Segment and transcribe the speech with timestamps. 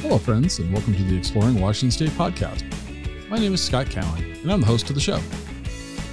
[0.00, 2.62] Hello, friends, and welcome to the Exploring Washington State podcast.
[3.28, 5.20] My name is Scott Cowan, and I'm the host of the show.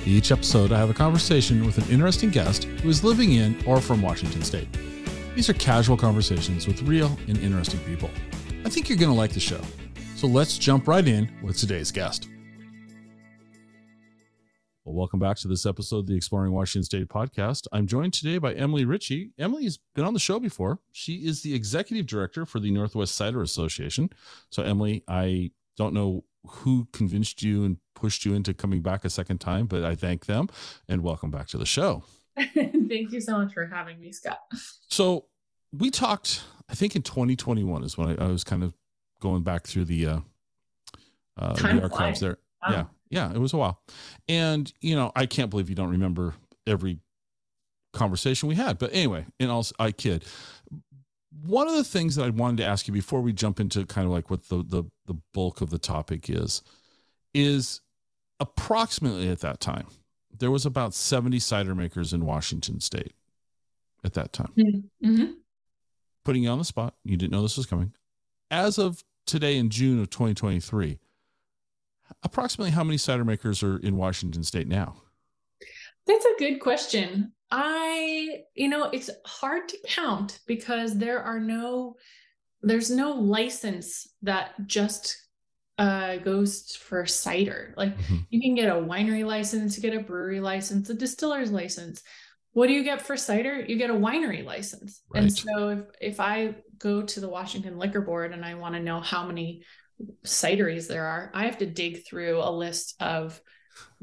[0.08, 3.79] Each episode, I have a conversation with an interesting guest who is living in or
[3.79, 4.68] from Washington State.
[5.35, 8.10] These are casual conversations with real and interesting people.
[8.66, 9.62] I think you're going to like the show.
[10.15, 12.28] So let's jump right in with today's guest.
[14.86, 17.66] Well, welcome back to this episode of the Exploring Washington State podcast.
[17.72, 19.31] I'm joined today by Emily Ritchie.
[19.40, 20.77] Emily's been on the show before.
[20.91, 24.11] She is the executive director for the Northwest Cider Association.
[24.52, 29.09] So, Emily, I don't know who convinced you and pushed you into coming back a
[29.09, 30.49] second time, but I thank them
[30.88, 32.03] and welcome back to the show.
[32.38, 34.38] Thank you so much for having me, Scott.
[34.88, 35.25] So,
[35.72, 38.75] we talked, I think in 2021 is when I, I was kind of
[39.20, 40.20] going back through the, uh,
[41.39, 42.38] uh, the archives there.
[42.61, 42.72] Wow.
[42.72, 43.82] Yeah yeah, it was a while.
[44.27, 46.36] And, you know, I can't believe you don't remember
[46.68, 47.00] every
[47.94, 48.78] conversation we had.
[48.78, 50.23] But anyway, and also I kid.
[51.45, 54.06] One of the things that I wanted to ask you before we jump into kind
[54.06, 56.62] of like what the the, the bulk of the topic is,
[57.34, 57.81] is
[58.39, 59.88] approximately at that time,
[60.38, 63.14] there was about 70 cider makers in Washington state
[64.03, 64.52] at that time.
[64.58, 65.08] Mm-hmm.
[65.08, 65.31] mm-hmm.
[66.23, 67.94] Putting you on the spot, you didn't know this was coming.
[68.50, 70.97] As of today in June of 2023,
[72.23, 75.02] approximately how many cider makers are in Washington state now?
[76.08, 77.34] That's a good question.
[77.52, 81.95] I, you know, it's hard to count because there are no,
[82.62, 85.17] there's no license that just
[85.78, 87.73] uh, goes for cider.
[87.78, 88.17] Like mm-hmm.
[88.30, 92.02] you can get a winery license, you get a brewery license, a distiller's license.
[92.53, 93.59] What do you get for cider?
[93.59, 95.02] You get a winery license.
[95.14, 95.23] Right.
[95.23, 98.81] And so if if I go to the Washington Liquor Board and I want to
[98.81, 99.64] know how many
[100.23, 103.41] cideries there are, I have to dig through a list of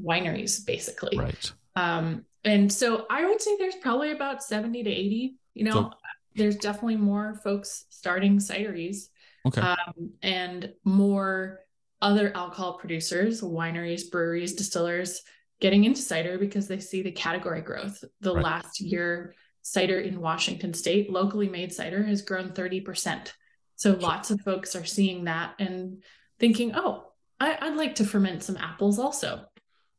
[0.00, 1.18] wineries basically.
[1.18, 1.52] Right.
[1.76, 5.36] Um, and so I would say there's probably about 70 to 80.
[5.54, 5.90] You know, so,
[6.34, 9.08] there's definitely more folks starting cideries.
[9.46, 9.60] Okay.
[9.60, 11.60] Um, and more
[12.00, 15.22] other alcohol producers, wineries, breweries, distillers
[15.60, 18.02] getting into cider because they see the category growth.
[18.20, 18.44] The right.
[18.44, 23.32] last year, cider in Washington state, locally made cider has grown 30%.
[23.76, 26.02] So lots of folks are seeing that and
[26.38, 29.46] thinking, oh, I, would like to ferment some apples also.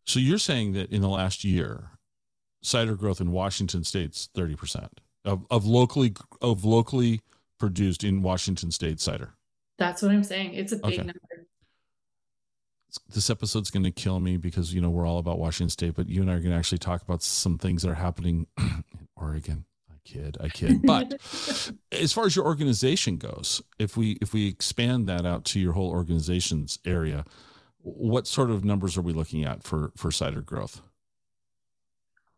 [0.06, 1.92] So you're saying that in the last year,
[2.62, 4.88] cider growth in Washington state's 30%
[5.26, 7.22] of, of locally of locally
[7.60, 9.36] produced in Washington state cider.
[9.78, 10.54] That's what I'm saying.
[10.54, 10.98] It's a big okay.
[10.98, 11.20] number.
[13.10, 16.08] This episode's going to kill me because you know we're all about Washington State, but
[16.08, 18.84] you and I are going to actually talk about some things that are happening in
[19.16, 19.66] Oregon
[20.06, 20.82] kid i kid.
[20.84, 21.14] But
[21.92, 25.74] as far as your organization goes if we if we expand that out to your
[25.74, 27.26] whole organization's area
[27.80, 30.82] what sort of numbers are we looking at for for cider growth?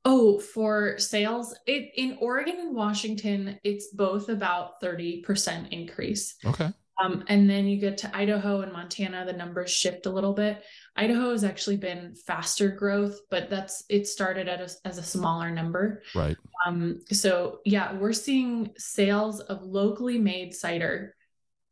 [0.03, 6.35] Oh for sales it in oregon and washington it's both about 30% increase.
[6.45, 6.71] Okay
[7.01, 10.63] um, and then you get to Idaho and Montana, the numbers shift a little bit.
[10.95, 15.51] Idaho has actually been faster growth, but that's it started at a, as a smaller
[15.51, 16.03] number.
[16.13, 16.37] Right.
[16.65, 21.15] Um, so yeah, we're seeing sales of locally made cider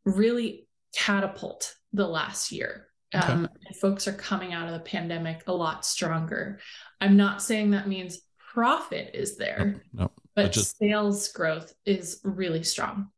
[0.04, 2.88] really catapult the last year.
[3.14, 3.26] Okay.
[3.26, 3.48] Um,
[3.80, 6.58] folks are coming out of the pandemic a lot stronger.
[7.00, 8.20] I'm not saying that means
[8.52, 10.76] profit is there, no, no but just...
[10.78, 13.08] sales growth is really strong.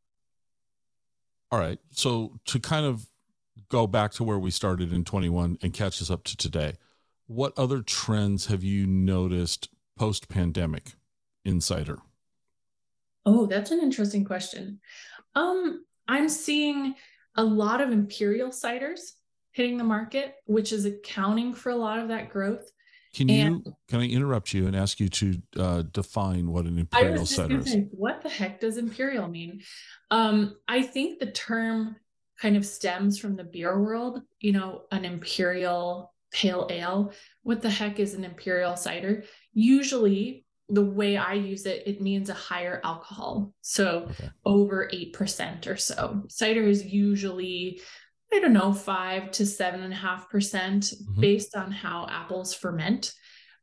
[1.57, 1.79] All right.
[1.91, 3.07] So to kind of
[3.71, 6.75] go back to where we started in 21 and catch us up to today,
[7.29, 10.97] what other trends have you noticed post pandemic
[11.47, 11.97] Insider?
[13.25, 14.81] Oh, that's an interesting question.
[15.35, 16.95] Um, I'm seeing
[17.37, 19.13] a lot of imperial ciders
[19.53, 22.71] hitting the market, which is accounting for a lot of that growth.
[23.17, 27.25] Can you can I interrupt you and ask you to uh, define what an imperial
[27.25, 27.73] cider is?
[27.73, 29.63] Say, what the heck does imperial mean?
[30.11, 31.97] Um, I think the term
[32.39, 34.21] kind of stems from the beer world.
[34.41, 37.15] You know, an imperial pale ale.
[37.43, 39.25] What the heck is an imperial cider?
[39.55, 44.29] Usually, the way I use it, it means a higher alcohol, so okay.
[44.45, 46.25] over eight percent or so.
[46.29, 47.81] Cider is usually
[48.33, 51.21] I don't know, five to seven and a half percent mm-hmm.
[51.21, 53.13] based on how apples ferment.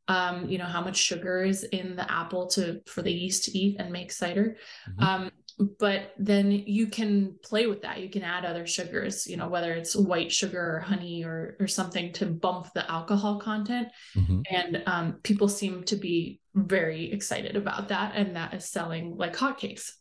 [0.06, 3.58] Um, you know, how much sugar is in the apple to for the yeast to
[3.58, 4.58] eat and make cider.
[4.90, 5.02] Mm-hmm.
[5.02, 5.30] Um,
[5.78, 8.00] but then you can play with that.
[8.00, 11.66] You can add other sugars, you know, whether it's white sugar or honey or or
[11.66, 13.88] something to bump the alcohol content.
[14.16, 14.40] Mm-hmm.
[14.50, 19.36] And um, people seem to be very excited about that, and that is selling like
[19.36, 19.92] hotcakes.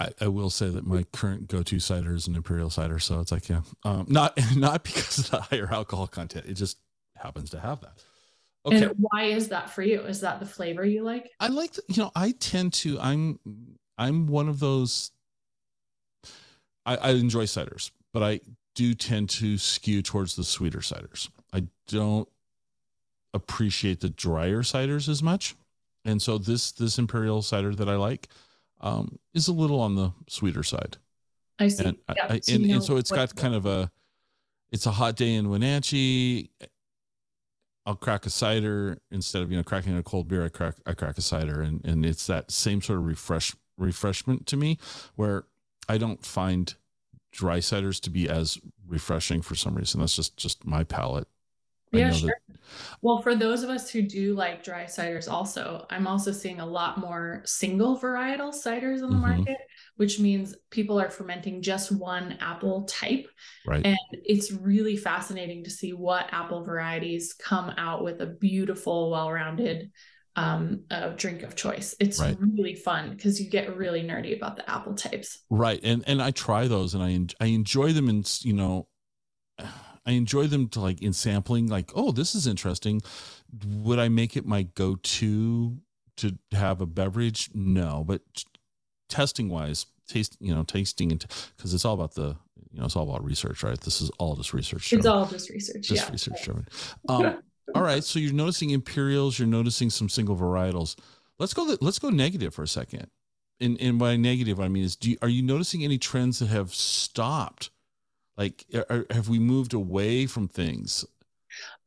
[0.00, 3.30] I, I, will say that my current go-to cider is an imperial cider, so it's
[3.30, 6.46] like yeah, um, not not because of the higher alcohol content.
[6.46, 6.78] It just
[7.16, 7.92] happens to have that.
[8.66, 8.84] Okay.
[8.84, 10.00] And why is that for you?
[10.00, 11.30] Is that the flavor you like?
[11.38, 12.98] I like, the, you know, I tend to.
[12.98, 13.38] I'm
[13.98, 15.10] I'm one of those.
[16.86, 18.40] I, I enjoy ciders, but I
[18.74, 21.28] do tend to skew towards the sweeter ciders.
[21.52, 22.28] I don't
[23.34, 25.54] appreciate the drier ciders as much.
[26.04, 28.28] And so this this imperial cider that I like
[28.80, 30.96] um, is a little on the sweeter side.
[31.58, 31.84] I see.
[31.84, 33.90] And, yeah, I, so and, and so it's got kind of a
[34.72, 36.50] it's a hot day in Wenatchee.
[37.86, 40.44] I'll crack a cider instead of you know cracking a cold beer.
[40.44, 44.46] I crack I crack a cider, and and it's that same sort of refresh refreshment
[44.46, 44.78] to me,
[45.16, 45.44] where
[45.88, 46.74] I don't find
[47.32, 50.00] dry ciders to be as refreshing for some reason.
[50.00, 51.28] That's just just my palate.
[51.92, 52.36] Yeah, sure.
[52.48, 52.58] That...
[53.02, 56.66] well, for those of us who do like dry ciders, also, I'm also seeing a
[56.66, 59.38] lot more single varietal ciders on the mm-hmm.
[59.38, 59.58] market,
[59.96, 63.26] which means people are fermenting just one apple type.
[63.66, 63.84] Right.
[63.84, 69.90] And it's really fascinating to see what apple varieties come out with a beautiful, well-rounded
[70.36, 71.94] um, a drink of choice.
[72.00, 72.36] It's right.
[72.40, 75.40] really fun because you get really nerdy about the apple types.
[75.50, 78.86] Right, and and I try those, and I I enjoy them, and you know,
[80.10, 81.68] I enjoy them to like in sampling.
[81.68, 83.00] Like, oh, this is interesting.
[83.64, 85.76] Would I make it my go to
[86.16, 87.48] to have a beverage?
[87.54, 88.22] No, but
[89.08, 91.24] testing wise, taste you know tasting and
[91.56, 92.36] because it's all about the
[92.72, 93.80] you know it's all about research, right?
[93.80, 94.92] This is all just research.
[94.92, 95.82] It's all just research.
[95.82, 96.10] Just yeah.
[96.10, 96.66] research driven.
[97.08, 97.38] Um,
[97.76, 100.96] all right, so you're noticing imperials, you're noticing some single varietals.
[101.38, 101.76] Let's go.
[101.80, 103.06] Let's go negative for a second.
[103.60, 106.48] And and by negative, I mean is do you, are you noticing any trends that
[106.48, 107.70] have stopped?
[108.40, 111.04] Like, are, have we moved away from things?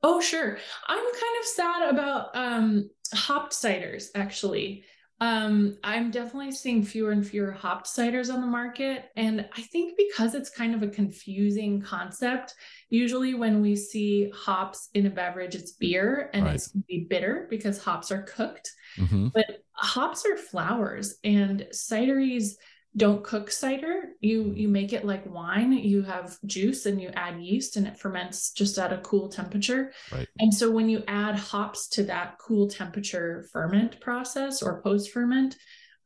[0.03, 0.59] Oh, sure.
[0.88, 4.83] I'm kind of sad about um, hopped ciders, actually.
[5.19, 9.05] Um, I'm definitely seeing fewer and fewer hopped ciders on the market.
[9.15, 12.53] And I think because it's kind of a confusing concept,
[12.91, 16.53] usually when we see hops in a beverage, it's beer and right.
[16.53, 18.69] it's going to be bitter because hops are cooked.
[18.99, 19.29] Mm-hmm.
[19.29, 22.57] But hops are flowers and cideries
[22.95, 27.42] don't cook cider you you make it like wine you have juice and you add
[27.42, 30.28] yeast and it ferments just at a cool temperature right.
[30.40, 35.56] and so when you add hops to that cool temperature ferment process or post ferment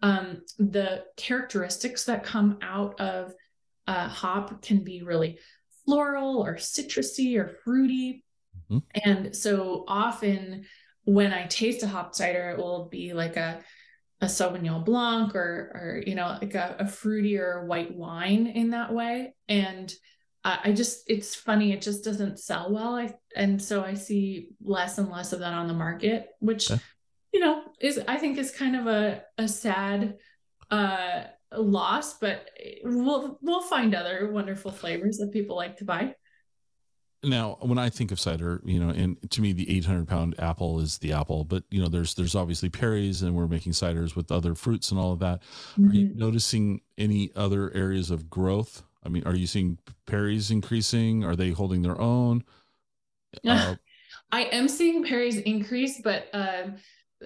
[0.04, 3.34] um, the characteristics that come out of
[3.88, 5.40] a hop can be really
[5.86, 8.24] floral or citrusy or fruity
[8.70, 8.80] mm-hmm.
[9.04, 10.64] and so often
[11.04, 13.60] when i taste a hop cider it will be like a
[14.22, 18.94] a Sauvignon Blanc or, or you know, like a, a fruitier white wine in that
[18.94, 19.36] way.
[19.48, 19.94] And
[20.44, 22.96] uh, I just, it's funny, it just doesn't sell well.
[22.96, 26.82] I, and so I see less and less of that on the market, which, okay.
[27.34, 30.16] you know, is, I think is kind of a, a sad,
[30.72, 31.24] uh,
[31.56, 32.50] loss, but
[32.84, 36.14] we'll, we'll find other wonderful flavors that people like to buy
[37.24, 40.80] now when i think of cider you know and to me the 800 pound apple
[40.80, 44.32] is the apple but you know there's there's obviously perries and we're making ciders with
[44.32, 45.90] other fruits and all of that mm-hmm.
[45.90, 46.20] are you mm-hmm.
[46.20, 51.50] noticing any other areas of growth i mean are you seeing perries increasing are they
[51.50, 52.44] holding their own
[53.48, 53.76] uh,
[54.32, 56.76] i am seeing perries increase but um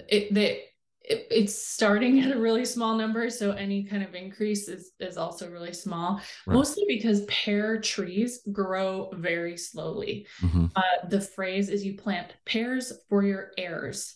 [0.07, 0.63] it they
[1.12, 5.18] it, it's starting at a really small number so any kind of increase is is
[5.18, 6.16] also really small
[6.48, 6.54] right.
[6.54, 10.66] mostly because pear trees grow very slowly mm-hmm.
[10.75, 14.16] uh, the phrase is you plant pears for your heirs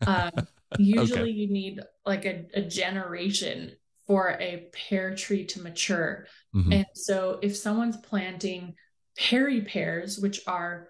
[0.06, 0.30] um,
[0.78, 1.30] usually okay.
[1.30, 3.72] you need like a, a, generation
[4.06, 6.72] for a pear tree to mature mm-hmm.
[6.72, 8.74] and so if someone's planting
[9.16, 10.88] perry pears which are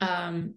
[0.00, 0.54] um,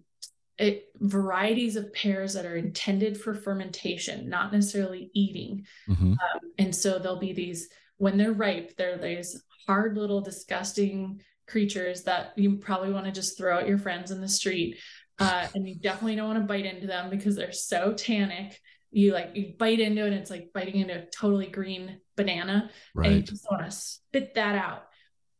[0.62, 5.66] it, varieties of pears that are intended for fermentation, not necessarily eating.
[5.88, 6.12] Mm-hmm.
[6.12, 12.04] Um, and so there'll be these, when they're ripe, they're these hard little disgusting creatures
[12.04, 14.78] that you probably want to just throw at your friends in the street.
[15.18, 18.58] Uh, and you definitely don't want to bite into them because they're so tannic.
[18.92, 22.70] You like you bite into it, and it's like biting into a totally green banana,
[22.94, 23.06] right.
[23.06, 24.84] and you just want to spit that out.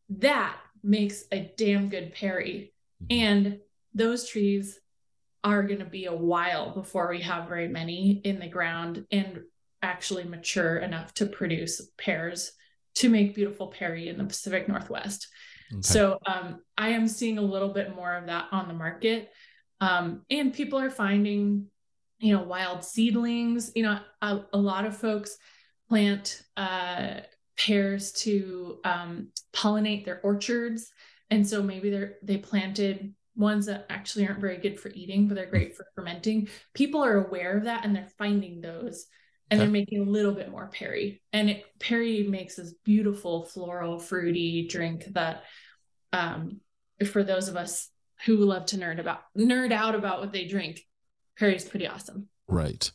[0.08, 2.72] That makes a damn good perry.
[3.04, 3.20] Mm-hmm.
[3.20, 3.58] And
[3.94, 4.80] those trees
[5.44, 9.40] are going to be a while before we have very many in the ground and
[9.82, 12.52] actually mature enough to produce pears
[12.94, 15.28] to make beautiful perry in the Pacific Northwest.
[15.72, 15.80] Okay.
[15.80, 19.30] So um, I am seeing a little bit more of that on the market.
[19.80, 21.66] Um, and people are finding,
[22.18, 23.72] you know, wild seedlings.
[23.74, 25.36] You know, a, a lot of folks
[25.88, 27.20] plant uh,
[27.58, 30.92] pears to um, pollinate their orchards.
[31.30, 35.34] And so maybe they're they planted ones that actually aren't very good for eating, but
[35.34, 36.48] they're great for fermenting.
[36.74, 39.06] People are aware of that and they're finding those
[39.50, 39.66] and okay.
[39.66, 41.22] they're making a little bit more perry.
[41.32, 45.44] And it, perry makes this beautiful floral, fruity drink that
[46.12, 46.60] um,
[47.06, 47.88] for those of us
[48.26, 50.80] who love to nerd about nerd out about what they drink,
[51.38, 52.28] perry is pretty awesome.
[52.48, 52.90] Right.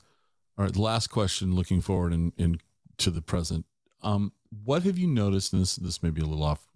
[0.57, 0.73] All right.
[0.73, 2.59] The last question looking forward and in, in,
[2.99, 3.65] to the present.
[4.01, 4.31] Um,
[4.63, 5.53] what have you noticed?
[5.53, 6.67] And this this may be a little off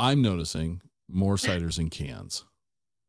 [0.00, 0.80] I'm noticing
[1.12, 2.44] more ciders in cans.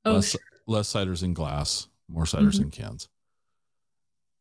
[0.03, 0.41] Oh, less, sure.
[0.65, 2.61] less ciders in glass, more ciders Mhm.
[2.61, 3.07] in cans.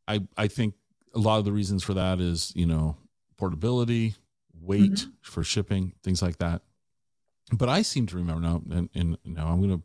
[0.08, 0.74] I I think
[1.14, 2.96] a lot of the reasons for that is, you know,
[3.36, 4.14] portability,
[4.54, 5.12] weight Mhm.
[5.20, 6.62] for shipping, things like that.
[7.52, 9.84] But I seem to remember now, and, and now I'm going to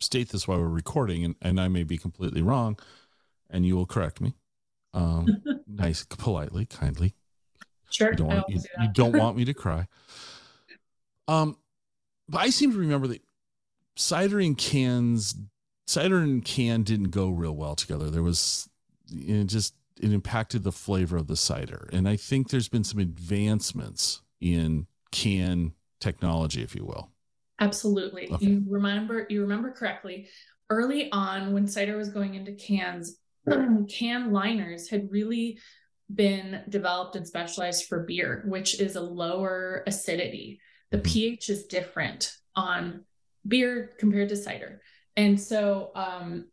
[0.00, 2.78] state this while we're recording, and, and I may be completely wrong,
[3.50, 4.34] and you will correct me.
[4.94, 5.26] Um,
[5.66, 7.14] nice, politely, kindly.
[7.90, 8.12] Sure.
[8.12, 8.94] You don't, want, do you that.
[8.94, 9.88] don't want me to cry.
[11.28, 11.58] Um,
[12.32, 13.22] but I seem to remember that
[13.94, 15.36] cider and cans,
[15.86, 18.10] cider and can didn't go real well together.
[18.10, 18.68] There was
[19.12, 22.98] it just it impacted the flavor of the cider, and I think there's been some
[22.98, 27.10] advancements in can technology, if you will.
[27.60, 28.32] Absolutely.
[28.32, 28.46] Okay.
[28.46, 30.26] You remember you remember correctly.
[30.70, 33.18] Early on when cider was going into cans,
[33.90, 35.58] can liners had really
[36.14, 40.60] been developed and specialized for beer, which is a lower acidity.
[40.92, 41.04] The Mhm.
[41.04, 43.04] pH is different on
[43.48, 44.82] beer compared to cider.
[45.16, 46.48] And so um,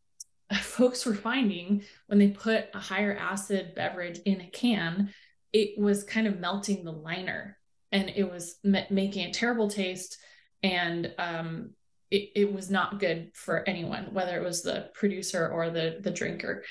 [0.62, 5.14] folks were finding when they put a higher acid beverage in a can,
[5.54, 7.58] it was kind of melting the liner
[7.92, 10.18] and it was ma- making a terrible taste
[10.64, 11.72] and um,
[12.12, 16.12] it, it was not good for anyone, whether it was the producer or the the
[16.12, 16.64] drinker.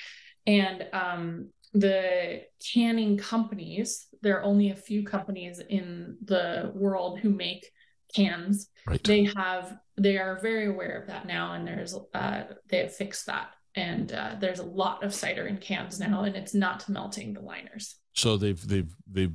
[0.47, 7.31] And um, the canning companies, there are only a few companies in the world who
[7.31, 7.71] make
[8.15, 8.69] cans.
[8.87, 9.03] Right.
[9.05, 13.27] They have they are very aware of that now, and there's uh, they have fixed
[13.27, 13.51] that.
[13.75, 17.41] And uh, there's a lot of cider in cans now, and it's not melting the
[17.41, 17.97] liners.
[18.13, 19.35] so they've they've they've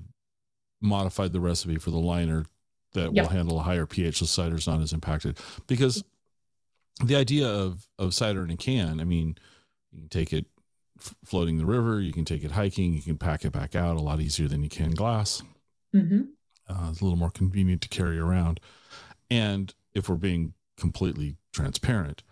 [0.81, 2.45] modified the recipe for the liner
[2.93, 3.23] that Yep.
[3.23, 5.37] will handle a higher pH so cider's not as impacted.
[5.67, 6.03] Because
[7.03, 9.37] the idea of of cider in a can, I mean,
[9.91, 10.45] you can take it
[10.99, 13.97] f- floating the river, you can take it hiking, you can pack it back out
[13.97, 15.41] a lot easier than you can glass.
[15.95, 16.21] Mm-hmm.
[16.67, 18.59] Uh, it's a little more convenient to carry around.
[19.29, 22.23] And if we're being completely transparent,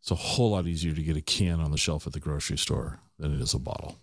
[0.00, 2.58] it's a whole lot easier to get a can on the shelf at the grocery
[2.58, 3.96] store than it is a bottle.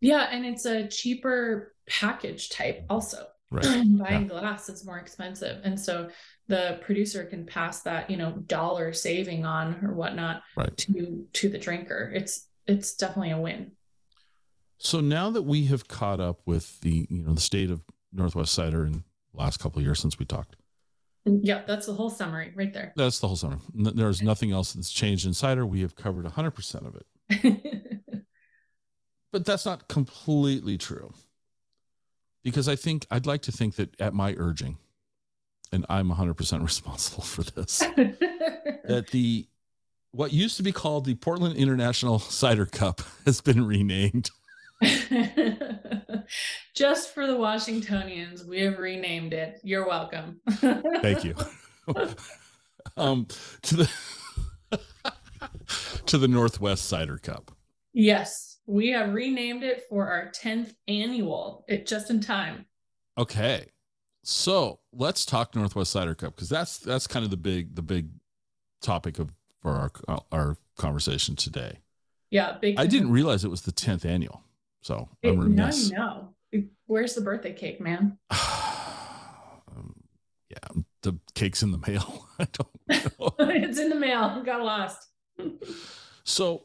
[0.00, 3.26] Yeah, and it's a cheaper package type also.
[3.50, 3.64] Right.
[3.98, 5.62] Buying glass is more expensive.
[5.64, 6.10] And so
[6.48, 10.76] the producer can pass that, you know, dollar saving on or whatnot Right.
[10.76, 12.12] to to the drinker.
[12.14, 13.72] It's it's definitely a win.
[14.78, 17.82] So now that we have caught up with the, you know, the state of
[18.12, 19.02] Northwest cider in the
[19.34, 20.54] last couple of years since we talked,
[21.24, 22.92] Yeah, that's the whole summary right there.
[22.94, 23.58] that's the whole summary.
[23.74, 25.66] There's nothing else that's changed in cider.
[25.66, 28.04] We have covered 100% of it.
[29.30, 31.12] But that's not completely true.
[32.42, 34.78] Because I think I'd like to think that at my urging,
[35.70, 37.78] and I'm 100% responsible for this,
[38.86, 39.46] that the
[40.12, 44.30] what used to be called the Portland International Cider Cup has been renamed.
[46.74, 49.60] Just for the Washingtonians, we have renamed it.
[49.64, 50.40] You're welcome.
[50.50, 51.34] Thank you.
[52.96, 53.26] um,
[53.62, 53.90] to the
[56.06, 57.50] to the Northwest Cider Cup.
[57.92, 61.64] Yes, we have renamed it for our 10th annual.
[61.68, 62.66] It just in time.
[63.16, 63.66] Okay,
[64.22, 68.10] so let's talk Northwest Cider Cup because that's that's kind of the big the big
[68.80, 71.78] topic of for our our conversation today.
[72.30, 72.78] Yeah, big.
[72.78, 74.42] I didn't realize it was the tenth annual,
[74.82, 75.90] so It, I'm remiss.
[75.90, 76.34] you know.
[76.86, 78.18] Where's the birthday cake, man?
[78.30, 79.94] um,
[80.50, 80.58] yeah,
[81.02, 82.26] the cake's in the mail.
[82.38, 82.78] I don't
[83.20, 83.34] know.
[83.38, 84.42] it's in the mail.
[84.44, 85.08] Got lost.
[86.24, 86.64] So,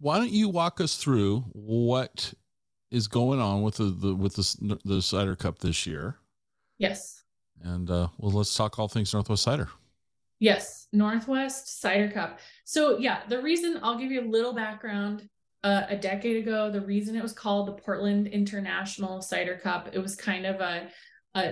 [0.00, 2.34] why don't you walk us through what
[2.90, 6.16] is going on with the, the with the the cider cup this year,
[6.76, 7.22] Yes.
[7.62, 9.68] and uh, well, let's talk all things Northwest cider.
[10.38, 12.40] Yes, Northwest Cider Cup.
[12.64, 15.28] So, yeah, the reason I'll give you a little background.
[15.62, 19.98] Uh, a decade ago, the reason it was called the Portland International Cider Cup, it
[19.98, 20.90] was kind of a,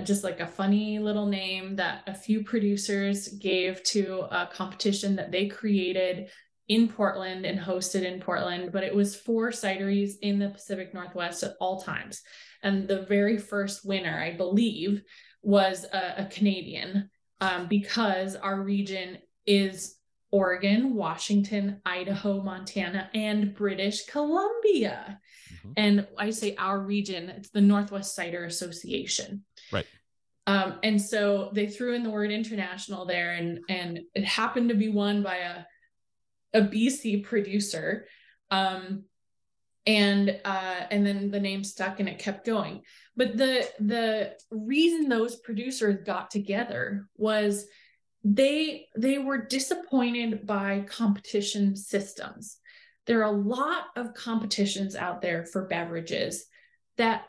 [0.02, 5.32] just like a funny little name that a few producers gave to a competition that
[5.32, 6.28] they created
[6.68, 11.42] in Portland and hosted in Portland, but it was for cideries in the Pacific Northwest
[11.42, 12.20] at all times.
[12.62, 15.02] And the very first winner, I believe,
[15.42, 17.10] was a, a Canadian
[17.42, 19.96] um, because our region is
[20.30, 25.20] Oregon, Washington, Idaho, Montana, and British Columbia.
[25.62, 25.72] Mhm.
[25.76, 29.44] And I say our region, it's the Northwest Cider Association.
[29.70, 29.86] Right.
[30.46, 34.74] Um, and so they threw in the word international there, and and it happened to
[34.74, 35.64] be won by a
[36.54, 38.06] a BC producer.
[38.50, 39.04] Um,
[39.86, 42.82] and uh, and then the name stuck and it kept going.
[43.16, 47.66] But the the reason those producers got together was
[48.24, 52.58] they they were disappointed by competition systems.
[53.06, 56.46] There are a lot of competitions out there for beverages
[56.98, 57.24] that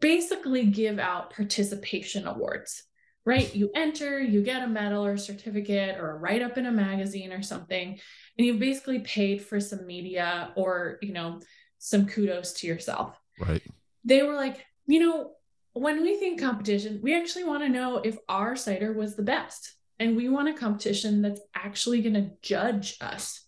[0.00, 2.82] basically give out participation awards.
[3.26, 3.54] right?
[3.54, 7.32] You enter, you get a medal or certificate or a write up in a magazine
[7.32, 7.98] or something,
[8.36, 11.40] and you've basically paid for some media or, you know,
[11.84, 13.14] some kudos to yourself.
[13.38, 13.62] Right.
[14.06, 15.32] They were like, you know,
[15.74, 19.74] when we think competition, we actually want to know if our cider was the best.
[20.00, 23.42] And we want a competition that's actually going to judge us.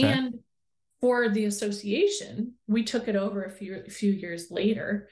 [0.00, 0.12] Okay.
[0.12, 0.34] And
[1.00, 5.08] for the association, we took it over a few a few years later.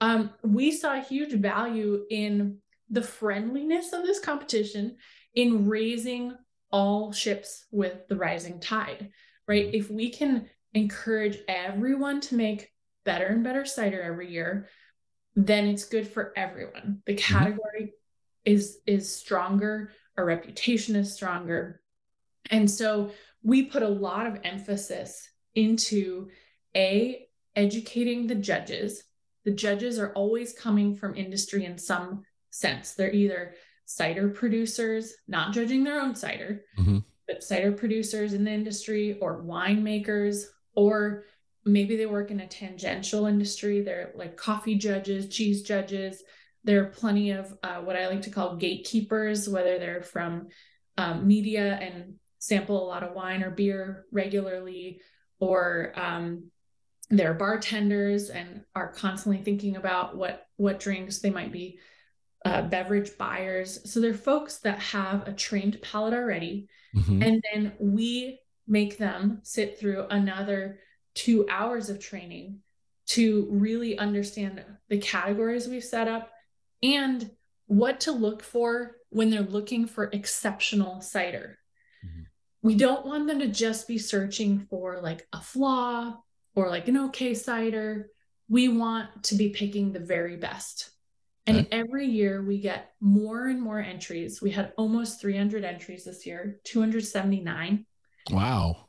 [0.00, 2.58] Um, we saw huge value in
[2.90, 4.96] the friendliness of this competition
[5.34, 6.36] in raising
[6.72, 9.10] all ships with the rising tide,
[9.46, 9.66] right?
[9.66, 9.76] Mm-hmm.
[9.76, 12.70] If we can encourage everyone to make
[13.04, 14.68] better and better cider every year,
[15.34, 17.02] then it's good for everyone.
[17.06, 17.34] The mm-hmm.
[17.34, 18.52] category mm-hmm.
[18.52, 21.80] is is stronger, our reputation is stronger.
[22.50, 23.12] And so
[23.42, 26.28] we put a lot of emphasis into
[26.76, 27.26] a
[27.56, 29.04] educating the judges.
[29.44, 32.92] The judges are always coming from industry in some sense.
[32.92, 36.98] They're either cider producers, not judging their own cider, mm-hmm.
[37.26, 41.24] but cider producers in the industry or winemakers, or
[41.64, 43.82] maybe they work in a tangential industry.
[43.82, 46.22] They're like coffee judges, cheese judges.
[46.64, 50.48] There are plenty of uh, what I like to call gatekeepers, whether they're from
[50.96, 55.00] um, media and sample a lot of wine or beer regularly,
[55.38, 56.50] or um,
[57.10, 61.78] they're bartenders and are constantly thinking about what what drinks they might be
[62.44, 63.90] uh, beverage buyers.
[63.90, 66.68] So they're folks that have a trained palate already.
[66.96, 67.22] Mm-hmm.
[67.22, 68.40] And then we
[68.72, 70.78] make them sit through another
[71.14, 72.58] two hours of training
[73.06, 76.30] to really understand the categories we've set up
[76.82, 77.30] and
[77.66, 81.58] what to look for when they're looking for exceptional cider.
[82.04, 82.22] Mm-hmm.
[82.62, 86.16] We don't want them to just be searching for like a flaw
[86.54, 88.08] or like an okay cider.
[88.48, 90.90] We want to be picking the very best.
[91.46, 91.68] And okay.
[91.72, 94.40] every year we get more and more entries.
[94.40, 97.84] We had almost 300 entries this year, 279.
[98.30, 98.88] Wow.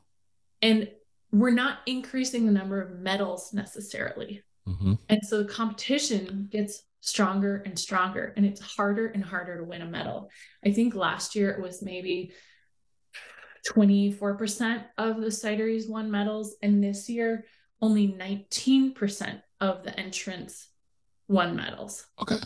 [0.62, 0.88] And
[1.32, 4.42] we're not increasing the number of medals necessarily.
[4.68, 4.94] Mm-hmm.
[5.08, 9.82] And so the competition gets stronger and stronger, and it's harder and harder to win
[9.82, 10.30] a medal.
[10.64, 12.32] I think last year it was maybe
[13.68, 17.44] 24% of the cideries won medals, and this year
[17.82, 20.68] only 19% of the entrants
[21.28, 22.06] won medals.
[22.20, 22.38] Okay.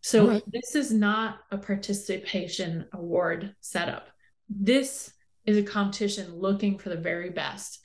[0.00, 0.42] So right.
[0.46, 4.08] this is not a participation award setup.
[4.48, 5.12] This
[5.48, 7.80] is a competition looking for the very best.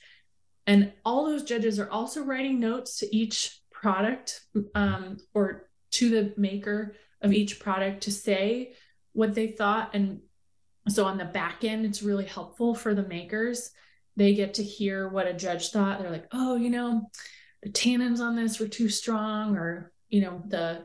[0.66, 4.40] And all those judges are also writing notes to each product
[4.74, 8.74] um, or to the maker of each product to say
[9.14, 9.94] what they thought.
[9.94, 10.20] And
[10.88, 13.70] so on the back end, it's really helpful for the makers.
[14.14, 16.00] They get to hear what a judge thought.
[16.00, 17.08] They're like, oh, you know,
[17.62, 20.84] the tannins on this were too strong, or you know the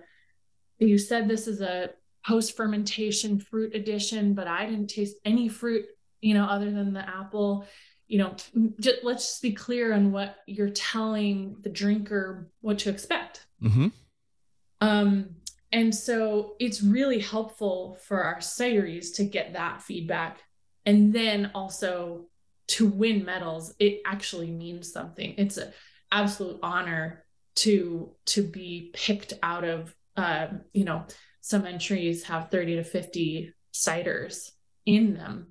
[0.78, 1.89] you said this is a
[2.26, 5.86] post fermentation fruit addition but i didn't taste any fruit
[6.21, 7.65] you know other than the apple
[8.08, 8.36] you know
[8.79, 13.45] just, let's just be clear on what you're telling the drinker what to expect.
[13.62, 13.88] Mm-hmm.
[14.82, 15.36] um
[15.71, 20.39] and so it's really helpful for our cideries to get that feedback.
[20.86, 22.25] And then also
[22.69, 25.36] to win medals it actually means something.
[25.38, 25.71] It's an
[26.12, 27.25] absolute honor
[27.58, 31.05] to to be picked out of uh, you know
[31.41, 34.51] some entries have 30 to 50 ciders
[34.86, 35.47] in them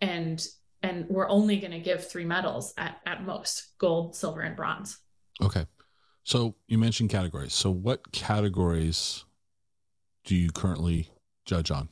[0.00, 0.44] and
[0.82, 4.98] and we're only going to give three medals at, at most gold silver and bronze.
[5.42, 5.66] Okay.
[6.24, 7.52] So you mentioned categories.
[7.52, 9.24] So what categories
[10.24, 11.10] do you currently
[11.44, 11.88] judge on?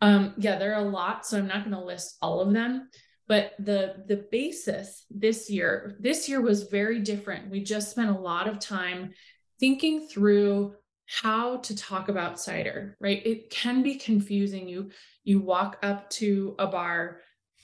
[0.00, 2.88] Um yeah there are a lot so i'm not going to list all of them
[3.28, 7.50] but the the basis this year this year was very different.
[7.50, 9.12] We just spent a lot of time
[9.60, 10.74] thinking through
[11.08, 14.90] how to talk about cider right it can be confusing you
[15.24, 17.20] you walk up to a bar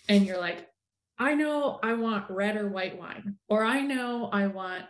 [0.09, 0.66] and you're like
[1.18, 4.85] i know i want red or white wine or i know i want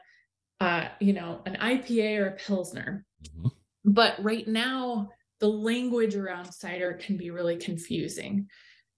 [0.61, 3.49] uh you know an ipa or a pilsner mm-hmm.
[3.85, 5.09] but right now
[5.41, 8.47] the language around cider can be really confusing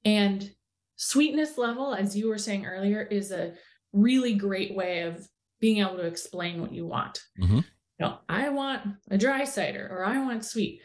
[0.05, 0.51] and
[0.97, 3.53] Sweetness level, as you were saying earlier, is a
[3.93, 5.29] really great way of
[5.61, 7.21] being able to explain what you want.
[7.41, 7.61] Mm-hmm.
[7.99, 10.83] You know, I want a dry cider or I want sweet.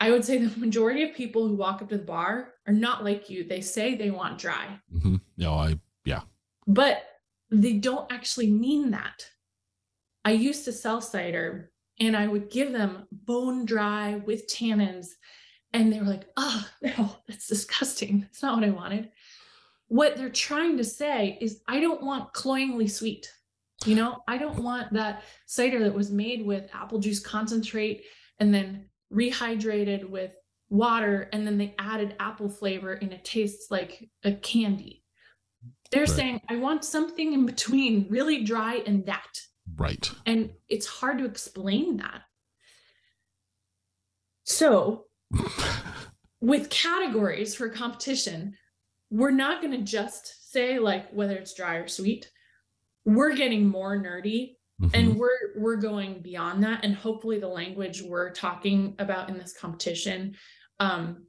[0.00, 3.04] I would say the majority of people who walk up to the bar are not
[3.04, 3.44] like you.
[3.44, 4.78] They say they want dry.
[4.94, 5.16] Mm-hmm.
[5.36, 6.20] No, I, yeah.
[6.66, 7.04] But
[7.50, 9.26] they don't actually mean that.
[10.24, 15.08] I used to sell cider and I would give them bone dry with tannins.
[15.72, 18.20] And they were like, oh, no, that's disgusting.
[18.20, 19.10] That's not what I wanted
[19.88, 23.30] what they're trying to say is I don't want cloyingly sweet.
[23.84, 28.04] You know, I don't want that cider that was made with apple juice concentrate
[28.38, 30.34] and then rehydrated with
[30.70, 35.04] water and then they added apple flavor and it tastes like a candy.
[35.90, 36.08] They're right.
[36.08, 39.38] saying, I want something in between, really dry and that.
[39.76, 40.10] Right.
[40.26, 42.22] And it's hard to explain that.
[44.44, 45.04] So,
[46.40, 48.56] with categories for competition,
[49.10, 52.30] we're not going to just say like whether it's dry or sweet.
[53.04, 54.88] We're getting more nerdy mm-hmm.
[54.94, 59.54] and we're we're going beyond that and hopefully the language we're talking about in this
[59.58, 60.34] competition
[60.80, 61.26] um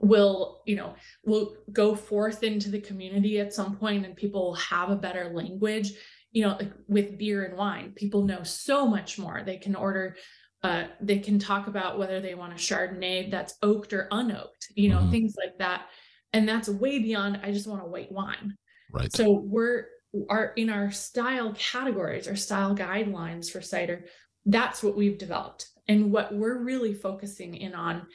[0.00, 0.94] will you know
[1.24, 5.30] will go forth into the community at some point and people will have a better
[5.34, 5.92] language
[6.32, 10.16] you know like with beer and wine people know so much more they can order
[10.62, 14.90] uh, they can talk about whether they want a Chardonnay that's oaked or unoaked, you
[14.90, 15.10] know, mm-hmm.
[15.10, 15.86] things like that.
[16.32, 18.56] And that's way beyond, I just want a white wine.
[18.92, 19.10] Right.
[19.12, 19.86] So we're,
[20.28, 24.04] are in our style categories or style guidelines for cider,
[24.46, 25.68] that's what we've developed.
[25.88, 28.06] And what we're really focusing in on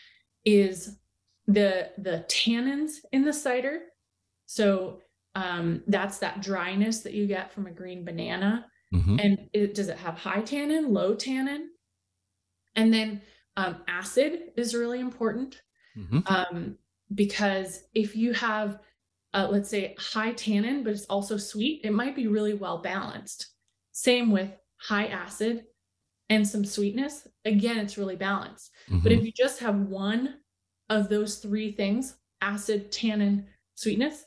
[0.43, 0.97] is
[1.47, 3.81] the the tannins in the cider.
[4.45, 5.01] So
[5.35, 8.65] um, that's that dryness that you get from a green banana.
[8.93, 9.19] Mm-hmm.
[9.19, 11.69] And it, does it have high tannin, low tannin?
[12.75, 13.21] And then
[13.57, 15.61] um, acid is really important
[15.97, 16.19] mm-hmm.
[16.27, 16.77] um,
[17.13, 18.79] because if you have,
[19.35, 23.49] uh, let's say, high tannin, but it's also sweet, it might be really well balanced.
[23.91, 25.65] Same with high acid
[26.29, 27.27] and some sweetness.
[27.43, 28.71] Again, it's really balanced.
[28.89, 28.99] Mm-hmm.
[28.99, 30.35] But if you just have one
[30.89, 33.45] of those three things acid, tannin,
[33.75, 34.23] sweetness,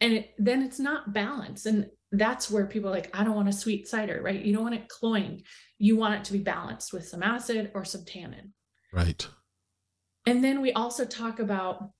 [0.00, 1.66] and it, then it's not balanced.
[1.66, 4.42] And that's where people are like, I don't want a sweet cider, right?
[4.42, 5.42] You don't want it cloying.
[5.78, 8.54] You want it to be balanced with some acid or some tannin.
[8.90, 9.26] Right.
[10.26, 11.90] And then we also talk about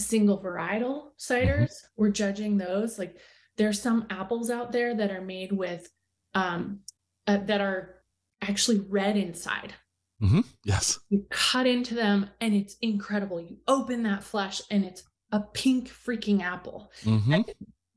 [0.00, 1.62] single varietal ciders.
[1.62, 1.86] Mm-hmm.
[1.96, 2.98] We're judging those.
[2.98, 3.16] Like
[3.56, 5.90] there's some apples out there that are made with
[6.34, 6.80] um
[7.26, 8.02] uh, that are
[8.42, 9.74] actually red inside.
[10.22, 10.40] Mm-hmm.
[10.64, 11.00] Yes.
[11.10, 13.40] You cut into them and it's incredible.
[13.40, 16.90] You open that flesh and it's a pink freaking apple.
[17.04, 17.42] Mm-hmm.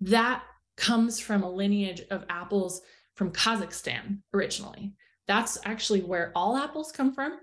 [0.02, 0.44] That
[0.76, 2.82] comes from a lineage of apples
[3.16, 4.94] from Kazakhstan originally.
[5.28, 7.40] That's actually where all apples come from.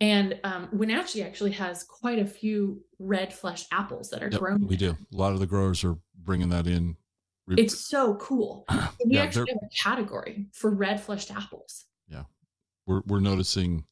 [0.00, 4.66] And um, Wenatchee actually has quite a few red flesh apples that are yep, grown.
[4.66, 4.90] We do.
[4.90, 6.96] A lot of the growers are bringing that in.
[7.48, 8.64] It's so cool.
[9.04, 11.84] we yeah, actually have a category for red fleshed apples.
[12.08, 12.24] Yeah.
[12.86, 13.84] We're, we're noticing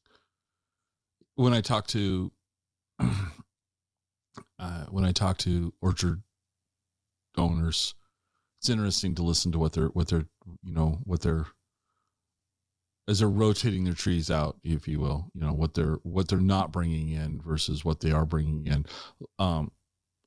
[1.35, 2.31] when I talk to,
[2.99, 6.21] uh, when I talk to orchard
[7.37, 7.95] owners,
[8.59, 10.25] it's interesting to listen to what they're what they're
[10.63, 11.47] you know what they're
[13.07, 16.39] as they're rotating their trees out if you will you know what they're what they're
[16.39, 18.85] not bringing in versus what they are bringing in.
[19.39, 19.71] Um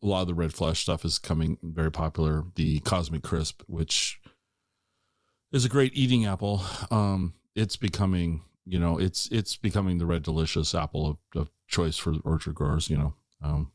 [0.03, 2.45] a lot of the red flesh stuff is coming very popular.
[2.55, 4.21] The cosmic crisp which
[5.53, 6.63] is a great eating apple.
[6.91, 11.97] Um it's becoming you know it's it's becoming the red delicious apple of, of choice
[11.97, 13.15] for orchard growers you know.
[13.43, 13.73] Um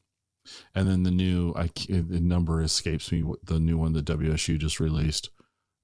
[0.73, 3.23] and then the new I the number escapes me.
[3.43, 5.29] The new one that WSU just released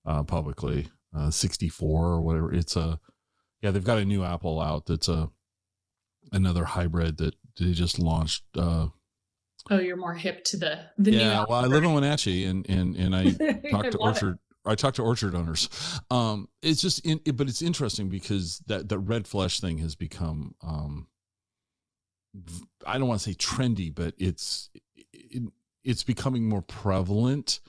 [0.06, 2.54] uh, publicly, uh, 64 or whatever.
[2.54, 3.00] It's a
[3.62, 4.86] yeah, they've got a new apple out.
[4.86, 5.30] That's a
[6.32, 8.43] another hybrid that they just launched.
[8.56, 8.88] Uh,
[9.70, 11.46] oh, you're more hip to the the yeah.
[11.48, 13.32] well, I live in Wenatchee, and and and I
[13.72, 14.34] talk to orchard.
[14.36, 14.39] It.
[14.70, 15.70] I talk to orchard owners.
[16.12, 19.96] Um, it's just, in, it, but it's interesting because that that red flesh thing has
[19.96, 21.08] become um,
[22.86, 24.70] I don't want to say trendy, but it's
[25.13, 25.43] it,
[25.84, 27.62] it's becoming more prevalent.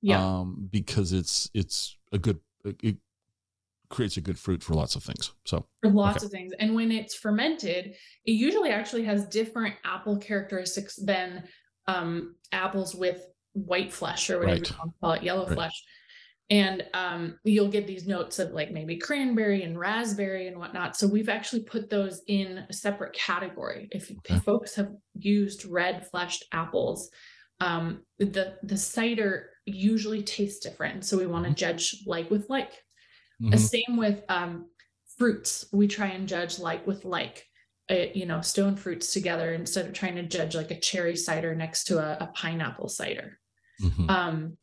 [0.00, 0.22] Yeah.
[0.22, 2.96] Um, because it's it's a good it
[3.90, 5.32] creates a good fruit for lots of things.
[5.44, 6.26] So for lots okay.
[6.26, 11.44] of things, and when it's fermented, it usually actually has different apple characteristics than
[11.86, 14.68] um, apples with white flesh or whatever right.
[14.68, 15.54] you call it, yellow right.
[15.54, 15.84] flesh
[16.50, 20.96] and um, you'll get these notes of like maybe cranberry and raspberry and whatnot.
[20.96, 23.88] So we've actually put those in a separate category.
[23.90, 24.38] If, okay.
[24.40, 27.10] folks have used red fleshed apples,
[27.60, 31.04] um, the the cider usually tastes different.
[31.04, 31.56] So we want to mm-hmm.
[31.56, 32.72] judge like with like.
[33.42, 33.50] Mm-hmm.
[33.50, 34.66] The same with um,
[35.18, 35.66] fruits.
[35.72, 37.46] We try and judge like with like.
[37.90, 41.54] Uh, you know, stone fruits together instead of trying to judge like a cherry cider
[41.54, 43.38] next to a, a pineapple cider.
[43.82, 44.08] Mm-hmm.
[44.08, 44.56] Um,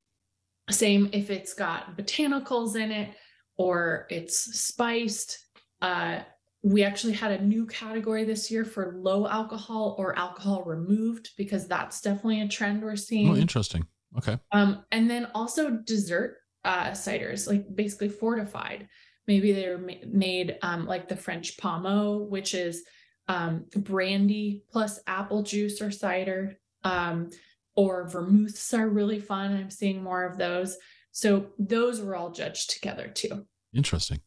[0.72, 3.10] same if it's got botanicals in it
[3.58, 5.38] or it's spiced.
[5.82, 6.22] Uh,
[6.64, 11.68] we actually had a new category this year for low alcohol or alcohol removed because
[11.68, 13.30] that's definitely a trend we're seeing.
[13.30, 13.86] Oh, interesting.
[14.18, 14.38] Okay.
[14.52, 18.88] Um, and then also dessert uh, ciders, like basically fortified.
[19.28, 22.84] Maybe they're ma- made um, like the French pommeau, which is
[23.28, 26.58] um, brandy plus apple juice or cider.
[26.84, 27.30] Um,
[27.76, 29.56] or vermouths are really fun.
[29.56, 30.78] I'm seeing more of those.
[31.12, 33.46] So those were all judged together too.
[33.74, 34.20] Interesting.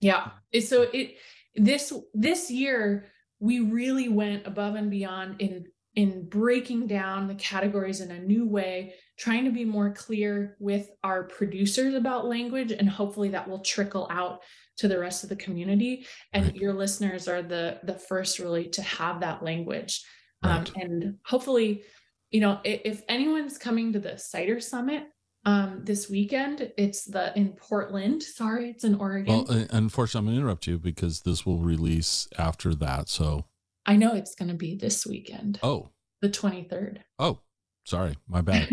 [0.00, 0.30] Yeah.
[0.60, 1.16] So it
[1.54, 3.06] this this year
[3.38, 8.46] we really went above and beyond in in breaking down the categories in a new
[8.46, 13.60] way, trying to be more clear with our producers about language, and hopefully that will
[13.60, 14.40] trickle out
[14.76, 16.06] to the rest of the community.
[16.32, 16.56] And right.
[16.56, 20.04] your listeners are the the first really to have that language.
[20.42, 20.68] Um, right.
[20.68, 21.84] Um, and hopefully,
[22.30, 25.04] you know, if, if anyone's coming to the Cider Summit,
[25.46, 26.72] um, this weekend.
[26.76, 28.22] It's the in Portland.
[28.22, 29.44] Sorry, it's in Oregon.
[29.46, 33.08] Well, unfortunately, I'm going to interrupt you because this will release after that.
[33.08, 33.44] So
[33.86, 35.58] I know it's going to be this weekend.
[35.62, 35.90] Oh,
[36.22, 36.98] the 23rd.
[37.18, 37.40] Oh,
[37.84, 38.68] sorry, my bad.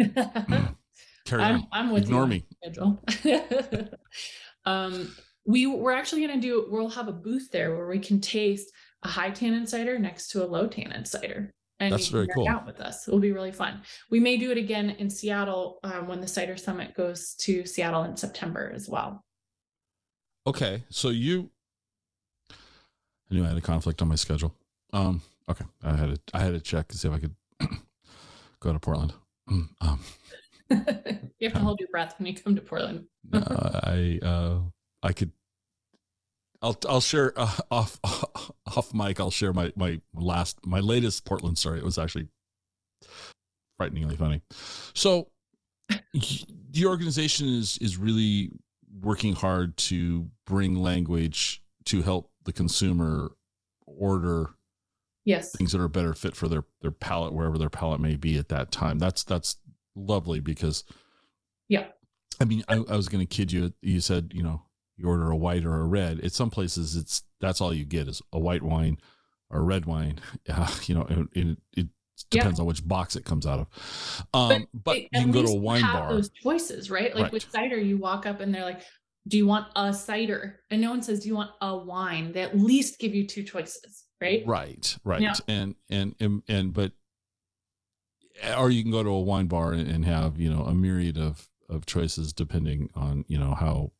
[1.25, 1.67] Carry I'm, on.
[1.71, 2.45] I'm with Ignore me.
[2.63, 3.01] Schedule.
[4.65, 6.67] um, we we're actually going to do.
[6.69, 8.71] We'll have a booth there where we can taste
[9.03, 12.47] a high tannin cider next to a low tannin cider and that's very cool.
[12.47, 13.81] Out with us, it will be really fun.
[14.11, 18.03] We may do it again in Seattle um, when the Cider Summit goes to Seattle
[18.03, 19.25] in September as well.
[20.45, 21.49] Okay, so you,
[22.51, 24.55] I knew I had a conflict on my schedule.
[24.93, 27.35] Um, okay, I had to I had to check to see if I could
[28.59, 29.13] go to Portland.
[29.47, 29.99] Um,
[30.69, 33.05] you have to hold your breath when you come to Portland.
[33.33, 34.59] uh, I uh,
[35.03, 35.31] I could
[36.61, 39.19] I'll I'll share uh, off off mic.
[39.19, 41.79] I'll share my my last my latest Portland story.
[41.79, 42.27] It was actually
[43.77, 44.41] frighteningly funny.
[44.93, 45.29] So
[46.13, 48.51] the organization is is really
[49.01, 53.31] working hard to bring language to help the consumer
[53.85, 54.51] order
[55.25, 58.37] yes things that are better fit for their their palate wherever their palate may be
[58.37, 58.99] at that time.
[58.99, 59.57] That's that's
[59.95, 60.83] lovely because
[61.67, 61.87] yeah.
[62.39, 63.73] I mean, I, I was going to kid you.
[63.81, 64.63] You said, you know,
[64.97, 66.19] you order a white or a red.
[66.21, 68.97] At some places, it's that's all you get is a white wine
[69.49, 70.19] or a red wine.
[70.49, 71.87] Uh, you know, it, it, it
[72.29, 72.63] depends yeah.
[72.63, 74.25] on which box it comes out of.
[74.33, 76.09] Um, but, but you can go to a wine bar.
[76.09, 77.13] Those choices, right?
[77.13, 77.31] Like right.
[77.31, 78.81] with cider, you walk up and they're like,
[79.27, 82.41] "Do you want a cider?" And no one says, "Do you want a wine?" They
[82.41, 84.43] at least give you two choices, right?
[84.45, 85.21] Right, right.
[85.21, 85.33] Yeah.
[85.47, 86.91] And, and and and but
[88.57, 91.49] or you can go to a wine bar and have you know a myriad of
[91.69, 93.91] of choices depending on you know how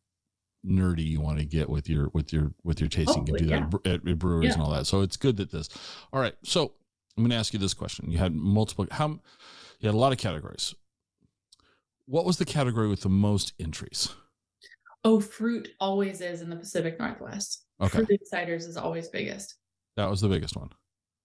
[0.66, 3.26] nerdy you want to get with your with your with your tasting.
[3.26, 3.68] you can do yeah.
[3.72, 4.54] that at, at breweries yeah.
[4.54, 4.86] and all that.
[4.88, 5.70] So it's good that this.
[6.14, 6.74] All right, so
[7.18, 8.12] I'm going to ask you this question.
[8.12, 8.88] You had multiple.
[8.92, 9.20] How
[9.80, 10.76] you had a lot of categories.
[12.06, 14.10] What was the category with the most entries?
[15.04, 17.66] Oh, fruit always is in the Pacific Northwest.
[17.80, 17.98] Okay.
[18.00, 19.56] Fruited ciders is always biggest.
[19.98, 20.70] That was the biggest one.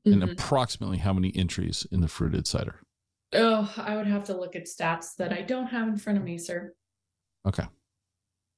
[0.06, 0.22] Mm-hmm.
[0.22, 2.80] And approximately how many entries in the fruited cider?
[3.32, 6.24] Oh, I would have to look at stats that I don't have in front of
[6.24, 6.74] me, sir.
[7.46, 7.64] Okay.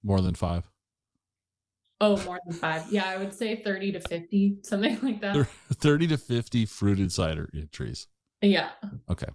[0.03, 0.69] More than five.
[2.01, 2.85] Oh, more than five.
[2.91, 5.49] Yeah, I would say 30 to 50, something like that.
[5.75, 8.07] 30 to 50 fruited cider trees.
[8.41, 8.71] Yeah.
[9.11, 9.27] Okay.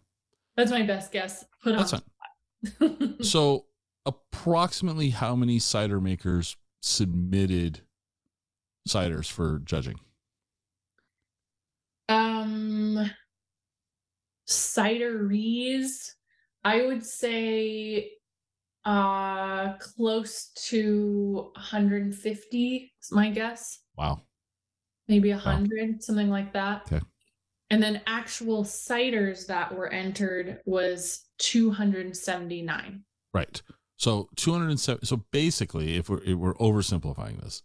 [0.56, 1.46] That's my best guess.
[1.64, 3.24] Put That's fine.
[3.24, 3.66] so,
[4.06, 7.82] approximately how many cider makers submitted
[8.88, 10.00] ciders for judging?
[14.48, 16.12] Cideries,
[16.64, 18.12] I would say
[18.86, 23.80] uh, close to 150 is my guess.
[23.98, 24.22] Wow.
[25.08, 25.96] Maybe 100, wow.
[26.00, 26.84] something like that.
[26.92, 27.04] Okay.
[27.70, 33.04] And then actual ciders that were entered was 279.
[33.34, 33.62] Right.
[33.98, 35.06] So 207.
[35.06, 37.64] So basically, if we're, if we're oversimplifying this,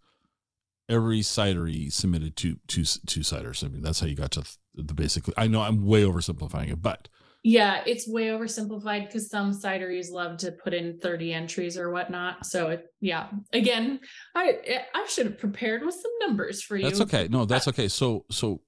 [0.88, 3.62] every cidery submitted two, two, two ciders.
[3.64, 4.44] I mean, that's how you got to
[4.86, 5.34] the basically.
[5.36, 7.08] I know I'm way oversimplifying it, but
[7.44, 12.44] yeah, it's way oversimplified because some cideries love to put in 30 entries or whatnot.
[12.44, 14.00] So it, yeah, again,
[14.34, 16.84] I eh, I should have prepared with some numbers for you.
[16.84, 17.28] That's okay.
[17.30, 17.88] No, that's okay.
[17.88, 18.62] So so,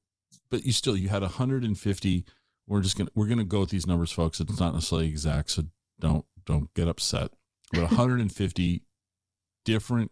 [0.51, 2.25] but you still you had 150.
[2.67, 4.41] We're just gonna we're gonna go with these numbers, folks.
[4.41, 5.65] It's not necessarily exact, so
[5.99, 7.33] don't don't get upset.
[7.73, 8.85] But 150
[9.65, 10.11] different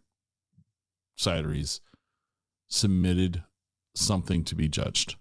[1.16, 1.80] cideries
[2.68, 3.42] submitted
[3.94, 5.16] something to be judged,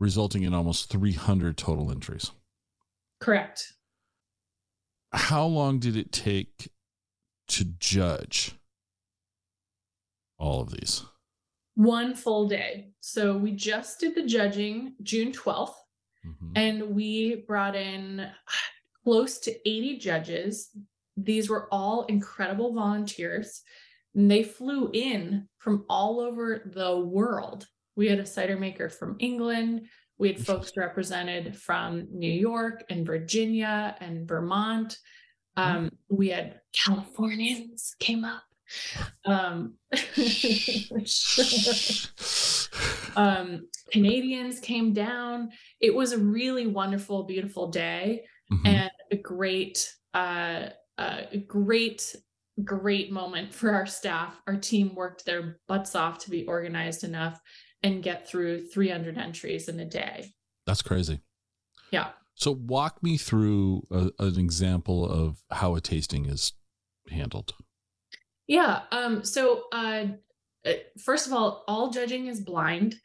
[0.00, 2.32] resulting in almost 300 total entries.
[3.20, 3.74] Correct.
[5.12, 6.70] How long did it take
[7.48, 8.56] to judge
[10.38, 11.04] all of these?
[11.74, 12.92] One full day.
[13.00, 15.74] So we just did the judging June 12th,
[16.26, 16.52] mm-hmm.
[16.56, 18.26] and we brought in
[19.04, 20.70] close to 80 judges.
[21.16, 23.62] These were all incredible volunteers.
[24.14, 27.66] And they flew in from all over the world.
[27.96, 29.88] We had a cider maker from England,
[30.20, 34.98] we had folks represented from New York and Virginia and Vermont.
[35.58, 35.76] Mm-hmm.
[35.76, 38.42] Um, we had Californians came up.
[39.24, 39.76] Um,
[43.16, 45.52] um, Canadians came down.
[45.80, 48.66] It was a really wonderful, beautiful day mm-hmm.
[48.66, 50.66] and a great, uh,
[50.98, 52.14] a great
[52.62, 54.38] great moment for our staff.
[54.46, 57.40] Our team worked their butts off to be organized enough
[57.82, 60.32] and get through 300 entries in a day.
[60.66, 61.20] That's crazy.
[61.90, 62.08] Yeah.
[62.34, 66.52] So walk me through a, an example of how a tasting is
[67.10, 67.54] handled.
[68.46, 68.82] Yeah.
[68.90, 70.06] Um, so uh,
[70.64, 72.96] uh, first of all, all judging is blind.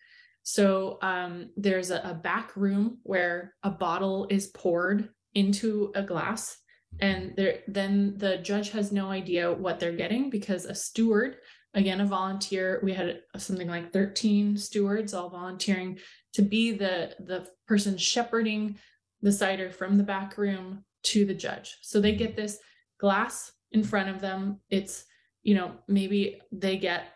[0.44, 6.58] So um, there's a, a back room where a bottle is poured into a glass
[7.00, 11.38] and there then the judge has no idea what they're getting because a steward
[11.76, 12.80] again a volunteer.
[12.82, 16.00] We had something like 13 stewards all volunteering
[16.34, 18.78] to be the the person shepherding
[19.22, 21.78] the cider from the back room to the judge.
[21.82, 22.58] So they get this
[23.00, 24.62] glass in front of them.
[24.70, 25.06] It's
[25.44, 27.14] you know maybe they get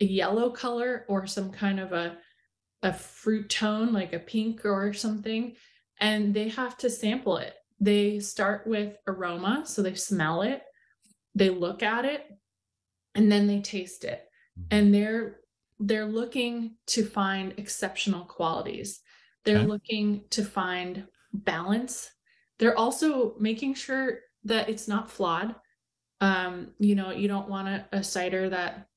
[0.00, 2.18] a yellow color or some kind of a
[2.82, 5.54] a fruit tone like a pink or something
[6.00, 7.54] and they have to sample it.
[7.78, 10.62] They start with aroma so they smell it.
[11.34, 12.26] They look at it
[13.14, 14.28] and then they taste it.
[14.58, 14.76] Mm-hmm.
[14.76, 15.40] and they're
[15.80, 19.00] they're looking to find exceptional qualities.
[19.44, 19.66] They're okay.
[19.66, 22.10] looking to find balance.
[22.58, 25.54] They're also making sure that it's not flawed.
[26.20, 28.88] Um you know you don't want a, a cider that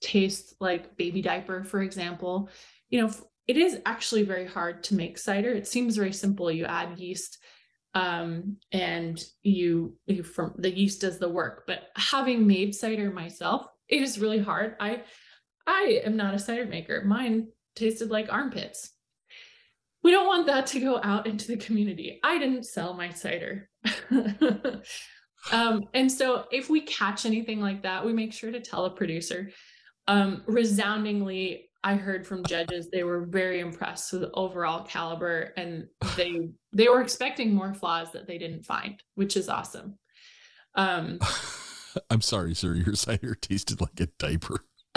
[0.00, 2.48] tastes like baby diaper for example.
[2.88, 3.10] You know
[3.46, 5.50] it is actually very hard to make cider.
[5.50, 6.50] It seems very simple.
[6.50, 7.38] You add yeast
[7.96, 11.64] um, and you, you from the yeast does the work.
[11.66, 14.76] But having made cider myself it is really hard.
[14.80, 15.02] I
[15.66, 17.02] i am not a cider maker.
[17.04, 18.90] Mine tasted like armpits.
[20.02, 22.20] We don't want that to go out into the community.
[22.22, 23.68] I didn't sell my cider.
[25.52, 28.90] Um, and so if we catch anything like that we make sure to tell a
[28.90, 29.50] producer
[30.08, 35.86] um, resoundingly I heard from judges they were very impressed with the overall caliber and
[36.16, 39.96] they they were expecting more flaws that they didn't find, which is awesome.
[40.74, 41.20] Um
[42.10, 44.64] I'm sorry, sir, your cider tasted like a diaper.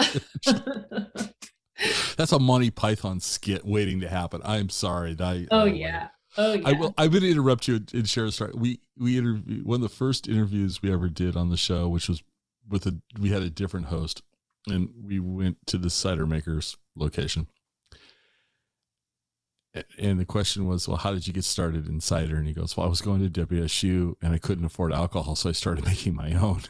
[2.16, 4.40] That's a Monty Python skit waiting to happen.
[4.44, 5.16] I'm sorry.
[5.20, 6.08] I, oh I, yeah.
[6.36, 6.68] Oh yeah.
[6.68, 6.92] I will.
[6.98, 8.52] I'm going to interrupt you and share a story.
[8.56, 12.08] We we interviewed one of the first interviews we ever did on the show, which
[12.08, 12.24] was
[12.68, 14.22] with a we had a different host,
[14.66, 17.46] and we went to the cider makers location.
[19.98, 22.36] And the question was, well, how did you get started in cider?
[22.36, 25.36] And he goes, well, I was going to WSU and I couldn't afford alcohol.
[25.36, 26.62] So I started making my own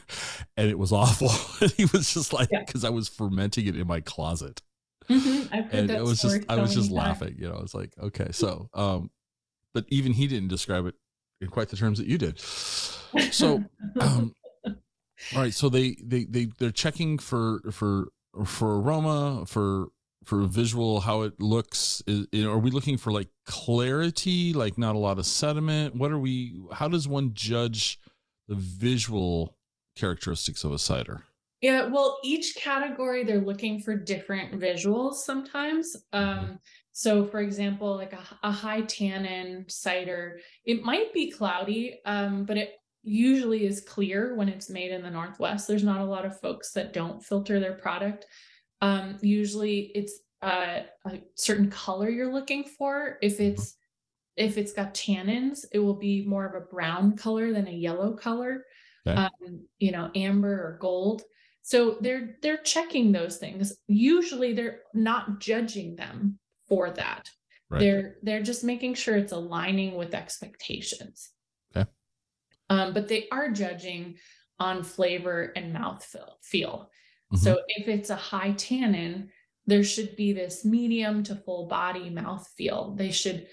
[0.55, 1.31] and it was awful.
[1.61, 2.89] and he was just like, because yeah.
[2.89, 4.61] I was fermenting it in my closet.
[5.09, 5.75] Mm-hmm.
[5.75, 8.31] and it was just, I was just laughing, you know, I was like, okay.
[8.31, 9.09] So, um,
[9.73, 10.95] but even he didn't describe it
[11.41, 12.39] in quite the terms that you did.
[12.39, 13.63] So,
[13.99, 14.35] um,
[15.35, 15.53] all right.
[15.53, 18.09] So they, they, they, they're checking for, for,
[18.45, 19.89] for aroma, for
[20.23, 24.99] for visual how it looks is, are we looking for like clarity like not a
[24.99, 27.99] lot of sediment what are we how does one judge
[28.47, 29.57] the visual
[29.95, 31.23] characteristics of a cider
[31.61, 36.41] yeah well each category they're looking for different visuals sometimes mm-hmm.
[36.41, 36.59] um
[36.91, 42.57] so for example like a, a high tannin cider it might be cloudy um but
[42.57, 46.39] it usually is clear when it's made in the northwest there's not a lot of
[46.39, 48.25] folks that don't filter their product
[48.81, 53.17] um, usually it's uh, a certain color you're looking for.
[53.21, 53.53] If mm-hmm.
[53.53, 53.77] it's
[54.37, 58.13] if it's got tannins, it will be more of a brown color than a yellow
[58.13, 58.65] color.
[59.05, 59.19] Okay.
[59.19, 61.23] Um, you know, amber or gold.
[61.61, 63.73] So they're they're checking those things.
[63.87, 67.29] Usually they're not judging them for that.
[67.69, 67.79] Right.
[67.79, 71.31] They're they're just making sure it's aligning with expectations.
[72.71, 74.15] Um, but they are judging
[74.57, 76.07] on flavor and mouth
[76.41, 76.89] feel.
[77.33, 77.43] Mm-hmm.
[77.43, 79.29] So if it's a high tannin,
[79.67, 82.95] there should be this medium to full body mouth feel.
[82.95, 83.47] They should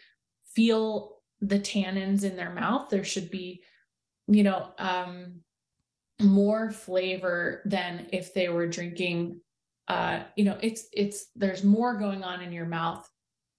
[0.55, 2.91] feel the tannins in their mouth.
[2.91, 3.65] There should be,
[4.29, 5.41] you know, um,
[6.21, 9.41] more flavor than if they were drinking.
[9.89, 13.09] Uh, you know, it's it's there's more going on in your mouth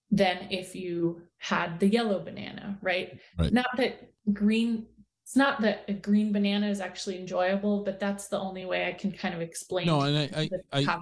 [0.10, 3.19] than if you had the yellow banana, right?
[3.38, 3.52] right.
[3.52, 4.86] Not that green
[5.30, 8.94] it's not that a green banana is actually enjoyable, but that's the only way I
[8.94, 9.86] can kind of explain.
[9.86, 10.98] No, and I I, I,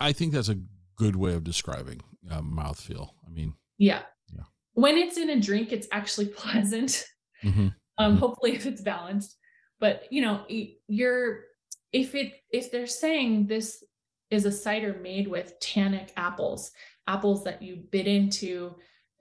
[0.00, 0.58] I, think that's a
[0.96, 3.08] good way of describing uh, mouthfeel.
[3.26, 4.42] I mean, yeah, yeah.
[4.74, 7.06] When it's in a drink, it's actually pleasant.
[7.42, 7.68] Mm-hmm.
[7.96, 8.16] Um, mm-hmm.
[8.18, 9.38] hopefully, if it's balanced.
[9.80, 10.44] But you know,
[10.86, 11.44] you're
[11.90, 13.82] if it if they're saying this
[14.30, 16.70] is a cider made with tannic apples,
[17.06, 18.74] apples that you bit into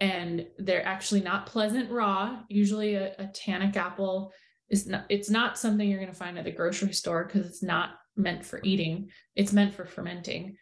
[0.03, 2.41] and they're actually not pleasant raw.
[2.49, 4.33] Usually a, a tannic apple
[4.69, 7.63] is not it's not something you're going to find at the grocery store because it's
[7.63, 9.09] not meant for eating.
[9.37, 10.57] It's meant for fermenting.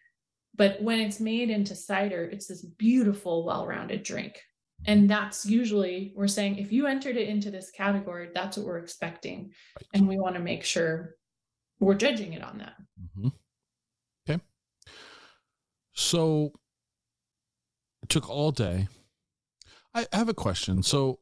[0.55, 4.39] But when it's made into cider, it's this beautiful, well-rounded drink.
[4.85, 8.77] And that's usually we're saying if you entered it into this category, that's what we're
[8.77, 9.53] expecting.
[9.95, 11.15] And we want to make sure
[11.79, 12.75] we're judging it on that.
[13.17, 13.29] Mm-hmm.
[14.29, 14.43] Okay.
[15.93, 16.51] So
[18.03, 18.87] it took all day.
[19.93, 20.83] I have a question.
[20.83, 21.19] So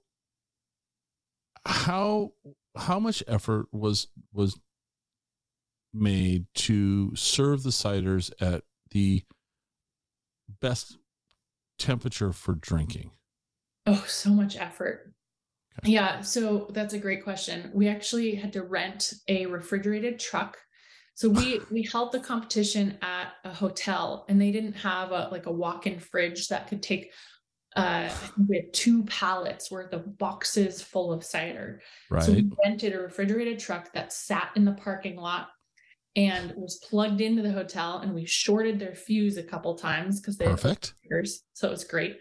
[1.65, 2.33] how
[2.75, 4.59] how much effort was was
[5.93, 9.23] made to serve the ciders at the
[10.61, 10.97] best
[11.77, 13.11] temperature for drinking?
[13.85, 15.13] Oh, so much effort.
[15.79, 15.93] Okay.
[15.93, 17.71] Yeah, so that's a great question.
[17.73, 20.57] We actually had to rent a refrigerated truck.
[21.15, 25.47] So we we held the competition at a hotel and they didn't have a like
[25.47, 27.11] a walk-in fridge that could take
[27.75, 28.09] uh
[28.53, 31.81] had two pallets worth of boxes full of cider.
[32.09, 32.23] Right.
[32.23, 35.49] So we rented a refrigerated truck that sat in the parking lot
[36.15, 40.37] and was plugged into the hotel and we shorted their fuse a couple times because
[40.37, 40.93] they perfect
[41.53, 42.17] so it's great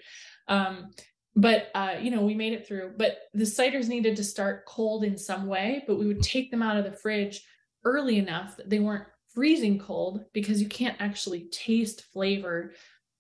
[0.49, 0.91] um,
[1.35, 5.05] but uh, you know we made it through but the ciders needed to start cold
[5.05, 7.43] in some way but we would take them out of the fridge
[7.85, 12.75] early enough that they weren't freezing cold because you can't actually taste flavor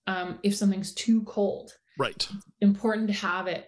[0.07, 2.29] um, if something's too cold right
[2.61, 3.67] important to have it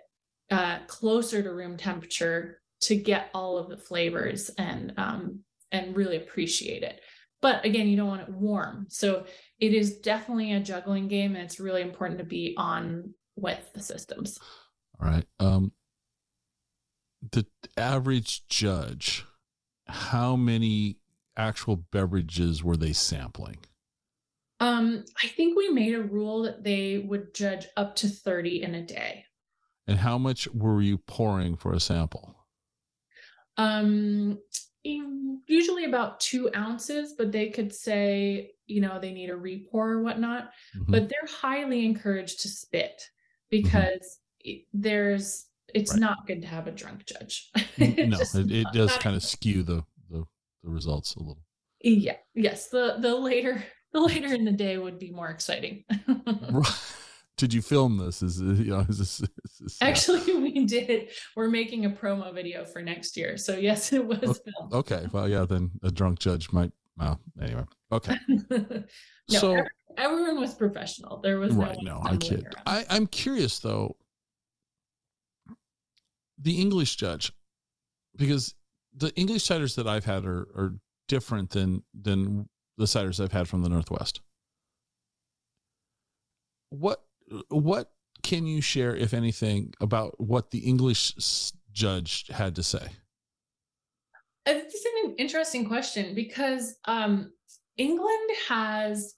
[0.51, 5.41] uh, closer to room temperature to get all of the flavors and um,
[5.73, 7.01] and really appreciate it.
[7.43, 8.87] But again, you don't want it warm.
[8.89, 9.25] So
[9.59, 13.81] it is definitely a juggling game and it's really important to be on with the
[13.81, 14.39] systems.
[15.01, 15.25] All right.
[15.39, 15.73] Um
[17.33, 19.25] the average judge,
[19.87, 20.97] how many
[21.37, 23.59] actual beverages were they sampling?
[24.61, 28.75] Um, I think we made a rule that they would judge up to 30 in
[28.75, 29.25] a day.
[29.87, 32.37] And how much were you pouring for a sample?
[33.57, 34.39] Um,
[34.85, 40.03] usually about two ounces, but they could say, you know, they need a repour or
[40.03, 40.51] whatnot.
[40.77, 40.93] Mm-hmm.
[40.93, 43.03] But they're highly encouraged to spit
[43.51, 44.61] because mm-hmm.
[44.73, 46.01] there's it's right.
[46.01, 47.51] not good to have a drunk judge.
[47.79, 50.25] no, it, it does kind of skew the, the
[50.63, 51.43] the results a little.
[51.83, 52.17] Yeah.
[52.35, 52.69] Yes.
[52.69, 53.63] The the later
[53.93, 55.85] the later in the day would be more exciting
[57.41, 58.23] did you film this?
[58.23, 58.81] Is you know?
[58.81, 59.29] Is this, is
[59.61, 61.09] this uh actually we did?
[61.35, 64.41] We're making a promo video for next year, so yes, it was okay.
[64.45, 64.75] filmed.
[64.75, 66.71] Okay, well, yeah, then a drunk judge might.
[66.99, 68.19] Well, anyway, okay.
[68.51, 68.85] no,
[69.29, 69.63] so
[69.97, 71.19] everyone was professional.
[71.23, 71.79] There was right.
[71.81, 72.47] No, I kid.
[72.67, 73.97] I, I'm curious though.
[76.39, 77.33] The English judge,
[78.17, 78.55] because
[78.95, 80.75] the English ciders that I've had are are
[81.09, 82.51] different than than
[82.81, 84.21] the ciders I've had from the Northwest.
[86.71, 87.05] What
[87.49, 91.15] what can you share, if anything, about what the English
[91.73, 92.89] judge had to say?
[94.47, 97.33] This is an interesting question because um,
[97.77, 99.15] England has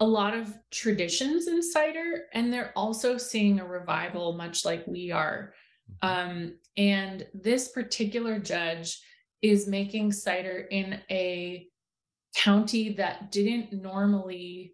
[0.00, 5.10] a lot of traditions in cider, and they're also seeing a revival, much like we
[5.10, 5.54] are.
[6.02, 6.30] Mm-hmm.
[6.30, 9.00] Um, and this particular judge
[9.40, 11.68] is making cider in a
[12.36, 14.72] county that didn't normally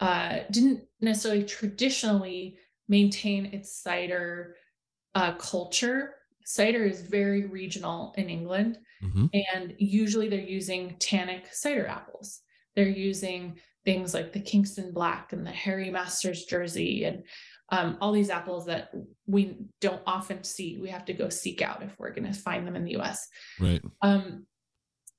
[0.00, 2.56] uh, didn't necessarily traditionally
[2.88, 4.54] maintain its cider
[5.14, 6.14] uh, culture.
[6.44, 9.26] Cider is very regional in England, mm-hmm.
[9.54, 12.40] and usually they're using tannic cider apples.
[12.74, 17.22] They're using things like the Kingston Black and the Harry Masters Jersey and
[17.70, 18.90] um, all these apples that
[19.26, 20.78] we don't often see.
[20.80, 23.28] We have to go seek out if we're going to find them in the US.
[23.60, 23.82] Right.
[24.00, 24.46] Um,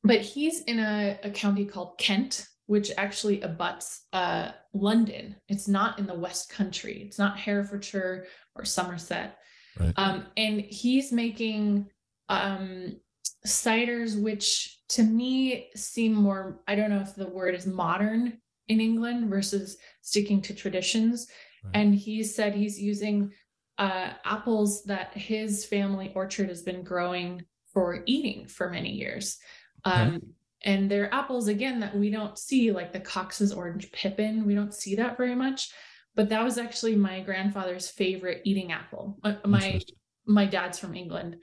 [0.03, 5.35] but he's in a, a county called Kent, which actually abuts uh, London.
[5.47, 7.03] It's not in the West Country.
[7.05, 9.37] It's not Herefordshire or Somerset.
[9.79, 9.93] Right.
[9.97, 11.87] Um, and he's making
[12.29, 12.97] um,
[13.45, 18.79] ciders, which to me seem more, I don't know if the word is modern in
[18.79, 21.27] England versus sticking to traditions.
[21.63, 21.71] Right.
[21.75, 23.31] And he said he's using
[23.77, 27.43] uh, apples that his family orchard has been growing
[27.73, 29.37] for eating for many years.
[29.85, 30.25] Um, okay
[30.65, 34.73] and they're apples again that we don't see like the cox's orange pippin we don't
[34.73, 35.71] see that very much
[36.19, 39.17] but that was actually my grandfather's favorite eating apple.
[39.45, 39.79] My
[40.25, 41.37] my dad's from england.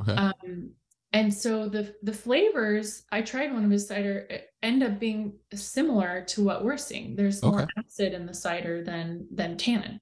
[0.00, 0.14] Okay.
[0.14, 0.70] um,
[1.12, 4.26] and so the the flavors i tried one of his cider
[4.62, 7.14] end up being similar to what we're seeing.
[7.14, 10.00] There's more acid in the cider than than tannin.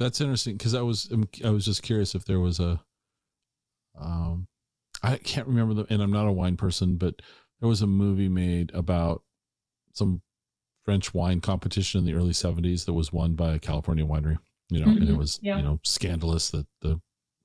[0.00, 1.08] That's interesting because i was
[1.44, 2.80] i was just curious if there was a
[3.96, 4.47] um
[5.02, 7.16] I can't remember the, and I'm not a wine person, but
[7.60, 9.22] there was a movie made about
[9.92, 10.22] some
[10.84, 14.38] French wine competition in the early 70s that was won by a California winery,
[14.70, 14.96] you know, mm-hmm.
[14.96, 15.18] and it mm-hmm.
[15.18, 15.56] was, yeah.
[15.56, 17.00] you know, scandalous that the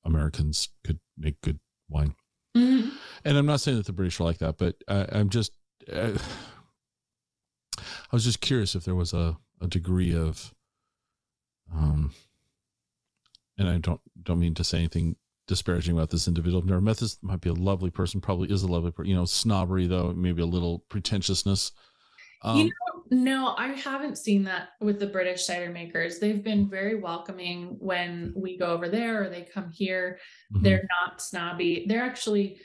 [0.06, 2.16] Americans could make good wine.
[2.56, 2.90] Mm-hmm.
[3.26, 5.52] And I'm not saying that the British are like that, but I, I'm just,
[5.92, 6.12] uh,
[7.78, 10.54] I was just curious if there was a, a degree of,
[11.74, 12.14] um,
[13.58, 15.16] and I don't don't mean to say anything
[15.48, 16.62] disparaging about this individual.
[16.62, 17.18] I've never met this.
[17.22, 18.22] Might be a lovely person.
[18.22, 19.10] Probably is a lovely person.
[19.10, 21.72] You know, snobbery though, maybe a little pretentiousness.
[22.44, 26.20] Um, you know, no, I haven't seen that with the British cider makers.
[26.20, 30.20] They've been very welcoming when we go over there or they come here.
[30.54, 30.64] Mm-hmm.
[30.64, 31.86] They're not snobby.
[31.88, 32.60] They're actually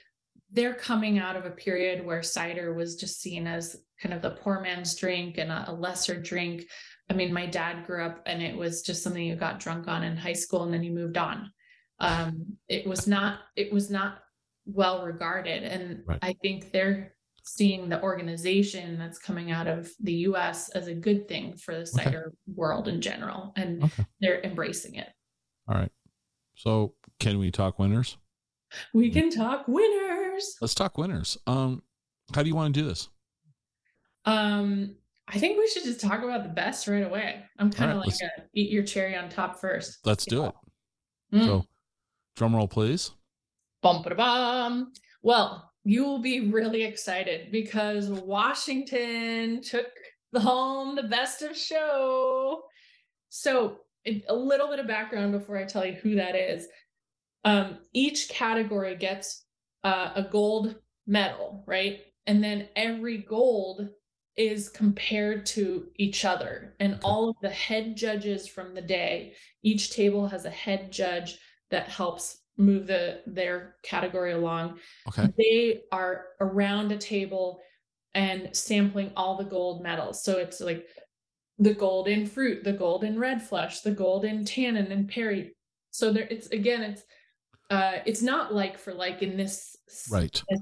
[0.51, 4.31] they're coming out of a period where cider was just seen as kind of the
[4.31, 6.65] poor man's drink and a, a lesser drink.
[7.11, 10.05] I mean, my dad grew up and it was just something you got drunk on
[10.05, 11.53] in high school and then you moved on.
[12.01, 14.19] Um, it was not it was not
[14.67, 16.19] well regarded, and right.
[16.23, 17.15] I think they're
[17.49, 21.87] seeing the organization that's coming out of the US as a good thing for the
[21.87, 22.37] cider okay.
[22.55, 23.53] world in general.
[23.57, 24.05] And okay.
[24.21, 25.09] they're embracing it.
[25.67, 25.91] All right.
[26.57, 28.19] So can we talk winners?
[28.93, 30.57] We can talk winners.
[30.61, 31.39] Let's talk winners.
[31.47, 31.83] Um,
[32.35, 33.09] how do you want to do this?
[34.27, 34.97] Um,
[35.27, 37.43] I think we should just talk about the best right away.
[37.59, 39.99] I'm kind of right, like a, eat your cherry on top first.
[40.05, 40.55] Let's do it.
[41.33, 41.45] Mm.
[41.47, 41.65] So,
[42.39, 43.11] drum roll, please.
[43.83, 44.93] Bum bum.
[45.23, 49.89] Well, you will be really excited because Washington took
[50.33, 52.63] the home the best of show.
[53.29, 56.67] So, a little bit of background before I tell you who that is.
[57.45, 59.45] Um, each category gets
[59.85, 60.77] uh, a gold
[61.07, 62.01] medal, right?
[62.27, 63.89] And then every gold
[64.37, 66.75] is compared to each other.
[66.81, 71.39] And all of the head judges from the day, each table has a head judge
[71.71, 74.79] that helps move the their category along.
[75.09, 75.33] Okay.
[75.39, 77.61] They are around a table
[78.15, 80.23] and sampling all the gold medals.
[80.23, 80.87] So it's like
[81.59, 85.55] the golden fruit, the golden red flesh, the golden tannin and perry.
[85.91, 87.03] So there it's again it's
[87.71, 89.77] uh it's not like for like in this
[90.11, 90.61] right this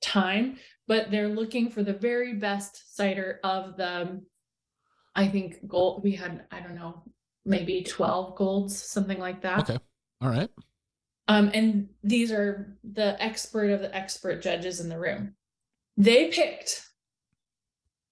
[0.00, 4.22] time, but they're looking for the very best cider of the
[5.14, 7.02] I think gold we had I don't know
[7.44, 9.60] maybe 12 golds something like that.
[9.60, 9.78] Okay.
[10.24, 10.50] All right.
[11.28, 15.34] Um, and these are the expert of the expert judges in the room.
[15.96, 16.82] They picked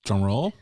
[0.05, 0.53] drum roll.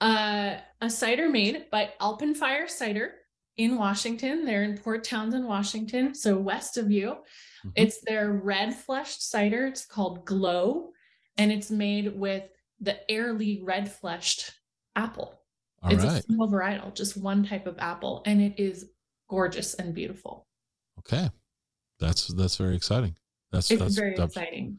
[0.00, 3.14] Uh, a cider made by Alpenfire Cider
[3.56, 4.44] in Washington.
[4.44, 7.08] They're in Port Townsend, Washington, so west of you.
[7.08, 7.70] Mm-hmm.
[7.74, 9.66] It's their red fleshed cider.
[9.66, 10.90] It's called Glow,
[11.36, 12.44] and it's made with
[12.80, 14.52] the Airlie red fleshed
[14.94, 15.34] apple.
[15.82, 16.20] All it's right.
[16.20, 18.90] a single varietal, just one type of apple, and it is
[19.28, 20.47] gorgeous and beautiful.
[20.98, 21.30] Okay.
[22.00, 23.16] That's that's very exciting.
[23.50, 24.78] That's it's that's, very that's, exciting.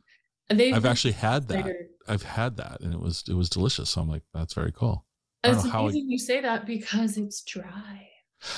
[0.50, 1.66] They've I've actually had that.
[1.66, 1.88] Later.
[2.08, 3.92] I've had that, and it was it was delicious.
[3.92, 5.06] So I'm like, that's very cool.
[5.44, 8.10] It's amazing I, you say that because it's dry.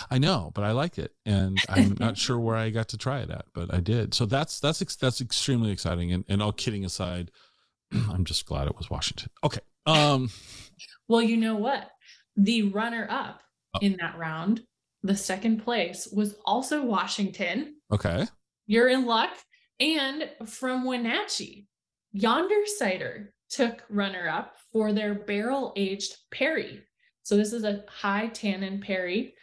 [0.10, 3.20] I know, but I like it, and I'm not sure where I got to try
[3.20, 4.14] it at, but I did.
[4.14, 6.12] So that's that's that's extremely exciting.
[6.12, 7.32] And and all kidding aside,
[7.92, 9.30] I'm just glad it was Washington.
[9.44, 9.62] Okay.
[9.86, 10.30] Um.
[11.08, 11.90] well, you know what?
[12.38, 13.42] The runner up
[13.74, 13.80] oh.
[13.82, 14.62] in that round,
[15.04, 17.76] the second place was also Washington.
[17.92, 18.26] Okay.
[18.68, 19.32] You're in luck.
[19.80, 21.68] And from Wenatchee,
[22.12, 26.84] Yonder Cider took runner up for their barrel aged Perry.
[27.24, 29.34] So this is a high tannin Perry.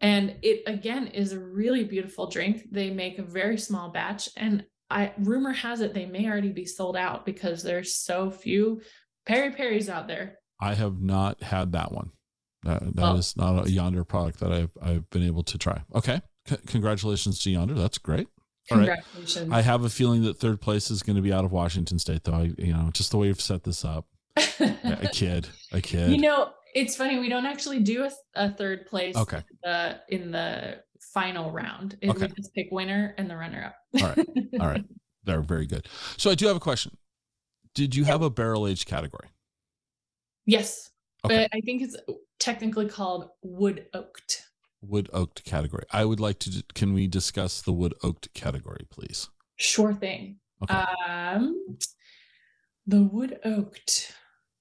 [0.00, 2.66] And it again is a really beautiful drink.
[2.70, 4.28] They make a very small batch.
[4.36, 8.82] And I rumor has it they may already be sold out because there's so few
[9.24, 10.38] Perry Perrys out there.
[10.60, 12.10] I have not had that one.
[12.66, 15.82] That, that well, is not a Yonder product that I've I've been able to try.
[15.94, 17.74] Okay, C- congratulations to Yonder.
[17.74, 18.28] That's great.
[18.68, 19.52] Congratulations.
[19.52, 22.24] I have a feeling that third place is going to be out of Washington State,
[22.24, 22.34] though.
[22.34, 24.06] I, you know, just the way you've set this up.
[24.58, 26.10] yeah, a kid, a kid.
[26.10, 27.18] You know, it's funny.
[27.18, 29.16] We don't actually do a, a third place.
[29.16, 29.38] Okay.
[29.38, 30.82] In the, in the
[31.14, 32.26] final round, it, okay.
[32.26, 34.02] we just pick winner and the runner up.
[34.02, 34.28] All right.
[34.60, 34.84] All right.
[35.24, 35.86] They're very good.
[36.16, 36.96] So I do have a question.
[37.74, 39.28] Did you have a barrel age category?
[40.44, 40.90] Yes.
[41.24, 41.48] Okay.
[41.50, 41.96] But I think it's
[42.38, 44.46] technically called wood oaked
[44.82, 45.84] wood oaked category.
[45.90, 46.62] I would like to.
[46.74, 49.28] Can we discuss the wood oaked category, please?
[49.56, 50.38] Sure thing.
[50.62, 50.84] Okay.
[51.06, 51.76] Um,
[52.86, 54.12] the wood oaked.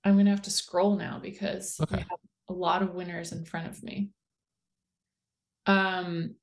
[0.03, 1.97] I'm gonna have to scroll now because okay.
[1.97, 2.19] I have
[2.49, 4.11] a lot of winners in front of me.
[5.65, 6.35] Um,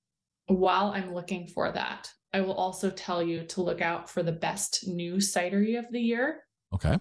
[0.46, 4.32] while I'm looking for that, I will also tell you to look out for the
[4.32, 6.42] best new cidery of the year.
[6.74, 6.98] Okay.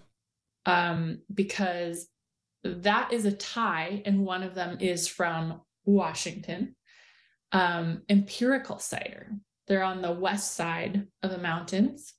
[0.66, 2.08] Um, because
[2.64, 6.76] that is a tie, and one of them is from Washington.
[7.52, 9.32] Um, Empyrical cider.
[9.66, 12.14] They're on the west side of the mountains.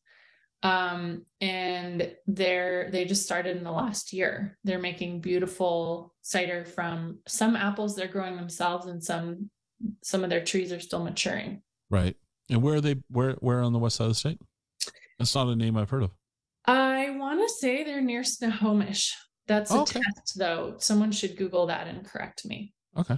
[0.63, 4.57] Um, and they're they just started in the last year.
[4.63, 9.49] They're making beautiful cider from some apples they're growing themselves and some
[10.01, 11.61] some of their trees are still maturing.
[11.89, 12.15] Right.
[12.49, 14.39] And where are they where where on the west side of the state?
[15.19, 16.11] That's not a name I've heard of.
[16.65, 19.15] I want to say they're near Snohomish.
[19.47, 19.99] That's a okay.
[19.99, 20.75] test though.
[20.77, 22.73] Someone should Google that and correct me.
[22.97, 23.17] Okay.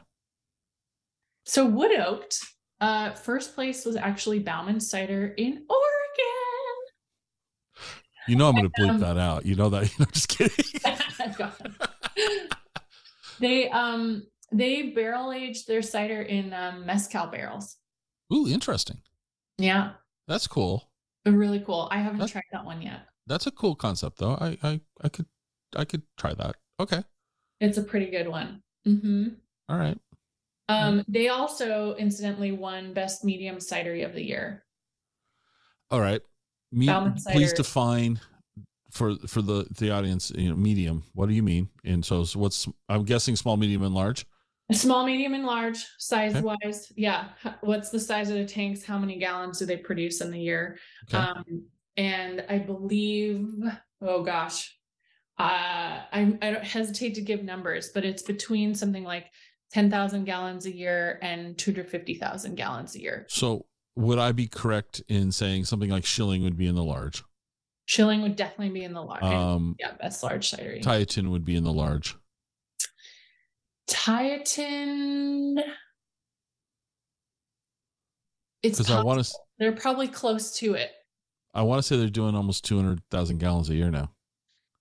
[1.46, 2.40] So wood oaked
[2.82, 6.76] Uh, first place was actually Bauman Cider in Oregon.
[8.28, 9.46] You know I'm going to bleep um, that out.
[9.46, 9.84] You know that.
[9.98, 10.66] You know, just kidding.
[13.40, 17.78] they um they barrel aged their cider in um, mezcal barrels.
[18.34, 18.98] Ooh, interesting.
[19.58, 19.92] Yeah,
[20.28, 20.90] that's cool.
[21.26, 21.88] Really cool.
[21.92, 23.08] I haven't that's, tried that one yet.
[23.28, 24.34] That's a cool concept, though.
[24.40, 25.28] I I I could
[25.76, 26.56] I could try that.
[26.80, 27.04] Okay.
[27.60, 28.62] It's a pretty good one.
[28.88, 29.28] Mm-hmm.
[29.70, 29.98] All right.
[30.68, 34.64] Um, they also incidentally won best medium cidery of the year.
[35.92, 36.22] All right.
[36.72, 36.90] Me-
[37.32, 38.20] please define
[38.92, 41.04] for for the the audience, you know, medium.
[41.14, 41.70] What do you mean?
[41.84, 44.26] And so, so what's I'm guessing small, medium, and large.
[44.72, 46.42] Small, medium, and large size okay.
[46.42, 46.92] wise.
[46.96, 47.26] Yeah.
[47.62, 48.84] What's the size of the tanks?
[48.84, 50.80] How many gallons do they produce in the year?
[51.08, 51.18] Okay.
[51.18, 51.66] Um,
[51.98, 53.54] and I believe,
[54.02, 54.75] oh gosh,
[55.38, 59.26] uh, I, I don't hesitate to give numbers, but it's between something like
[59.74, 63.26] 10,000 gallons a year and 250,000 gallons a year.
[63.28, 63.66] So
[63.96, 67.24] would I be correct in saying something like Schilling would be in the large?
[67.86, 69.24] Schilling would definitely be in the large.
[69.24, 70.82] Um, yeah, best large cidery.
[70.82, 72.16] Tieton would be in the large.
[73.88, 75.62] Tieton.
[78.64, 79.32] It's because I want to.
[79.60, 80.92] They're probably close to it.
[81.54, 84.15] I want to say they're doing almost two hundred thousand gallons a year now.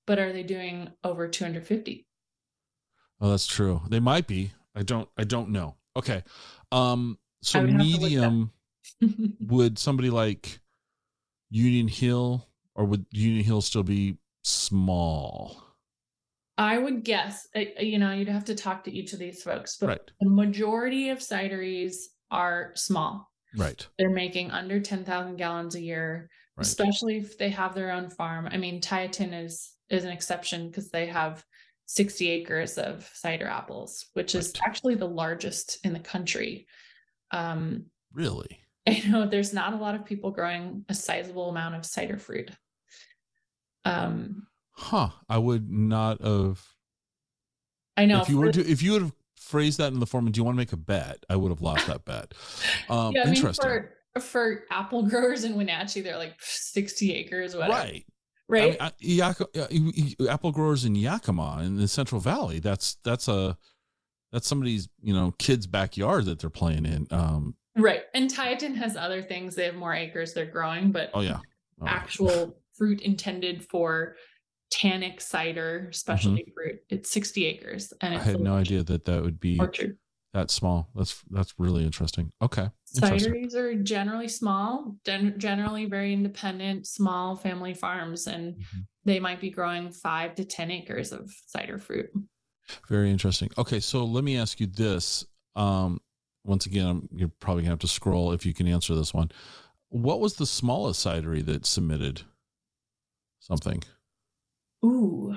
[0.06, 2.06] But are they doing over two hundred fifty?
[3.20, 3.80] Oh, that's true.
[3.88, 4.52] They might be.
[4.74, 5.08] I don't.
[5.16, 5.76] I don't know.
[5.96, 6.22] Okay.
[6.72, 7.18] Um.
[7.42, 8.50] So medium.
[9.40, 10.60] would somebody like
[11.50, 15.62] Union Hill or would Union Hill still be small?
[16.56, 19.42] I would guess, uh, uh, you know, you'd have to talk to each of these
[19.42, 20.10] folks, but right.
[20.20, 21.96] the majority of cideries
[22.30, 23.30] are small.
[23.56, 23.86] Right.
[23.98, 26.66] They're making under 10,000 gallons a year, right.
[26.66, 28.48] especially if they have their own farm.
[28.50, 31.44] I mean, Tieton is is an exception because they have
[31.86, 34.40] 60 acres of cider apples, which right.
[34.40, 36.66] is actually the largest in the country.
[37.30, 38.60] Um, really?
[38.86, 42.50] I know there's not a lot of people growing a sizable amount of cider fruit.
[43.84, 45.10] Um, huh.
[45.28, 46.62] I would not have.
[47.96, 48.22] I know.
[48.22, 50.40] If you were to, if you would have phrased that in the form, of, do
[50.40, 51.24] you want to make a bet?
[51.28, 52.32] I would have lost that bet.
[52.90, 53.62] Um, yeah, I mean, interesting.
[54.14, 57.72] For, for apple growers in Wenatchee, they're like 60 acres, whatever.
[57.72, 58.04] Right.
[58.48, 58.76] Right.
[58.80, 62.60] I mean, I, apple growers in Yakima in the Central Valley.
[62.60, 63.56] That's that's a
[64.32, 67.06] that's somebody's you know kid's backyard that they're playing in.
[67.10, 68.02] Um, Right.
[68.14, 69.54] And Tieton has other things.
[69.54, 71.38] They have more acres they're growing, but oh yeah.
[71.80, 71.86] Oh.
[71.86, 74.16] Actual fruit intended for
[74.70, 76.52] tannic cider specialty mm-hmm.
[76.54, 76.80] fruit.
[76.88, 77.92] It's 60 acres.
[78.00, 79.98] And I had no idea that that would be orchard.
[80.34, 80.90] That small.
[80.94, 82.30] That's that's really interesting.
[82.42, 82.68] Okay.
[82.94, 88.80] Cideries are generally small, generally very independent, small family farms, and mm-hmm.
[89.04, 92.10] they might be growing five to 10 acres of cider fruit.
[92.88, 93.50] Very interesting.
[93.58, 95.24] Okay, so let me ask you this.
[95.56, 96.00] Um,
[96.44, 99.30] once again, I'm, you're probably gonna have to scroll if you can answer this one.
[99.88, 102.22] What was the smallest cidery that submitted
[103.38, 103.82] something?
[104.84, 105.36] Ooh.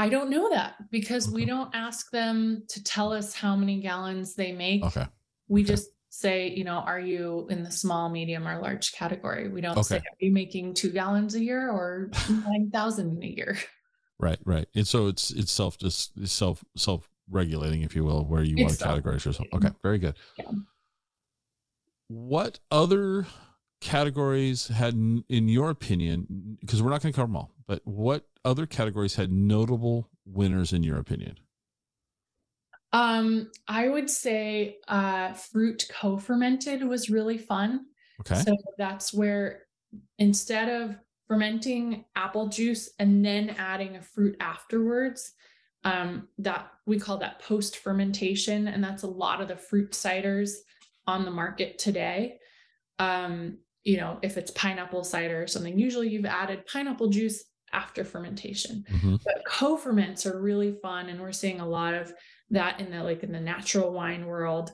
[0.00, 1.34] I don't know that because okay.
[1.34, 4.82] we don't ask them to tell us how many gallons they make.
[4.82, 5.06] Okay.
[5.48, 5.72] We okay.
[5.74, 9.50] just say, you know, are you in the small, medium, or large category?
[9.50, 9.82] We don't okay.
[9.82, 13.58] say, are you making two gallons a year or 9,000 a year?
[14.18, 14.66] Right, right.
[14.74, 18.78] And so it's it's self just self self regulating, if you will, where you want
[18.78, 19.48] to categorize yourself.
[19.52, 19.76] Okay, mm-hmm.
[19.82, 20.14] very good.
[20.38, 20.50] Yeah.
[22.08, 23.26] What other
[23.82, 28.26] categories had, in your opinion, because we're not going to cover them all, but what
[28.44, 31.36] other categories had notable winners in your opinion?
[32.92, 37.86] Um, I would say uh, fruit co-fermented was really fun.
[38.20, 38.40] Okay.
[38.40, 39.62] So that's where
[40.18, 40.96] instead of
[41.28, 45.32] fermenting apple juice and then adding a fruit afterwards,
[45.84, 50.50] um, that we call that post fermentation, and that's a lot of the fruit ciders
[51.06, 52.38] on the market today.
[52.98, 58.04] Um, you know, if it's pineapple cider or something, usually you've added pineapple juice after
[58.04, 58.84] fermentation.
[58.90, 59.16] Mm-hmm.
[59.24, 62.12] But co-ferments are really fun, and we're seeing a lot of
[62.50, 64.72] that in the like in the natural wine world,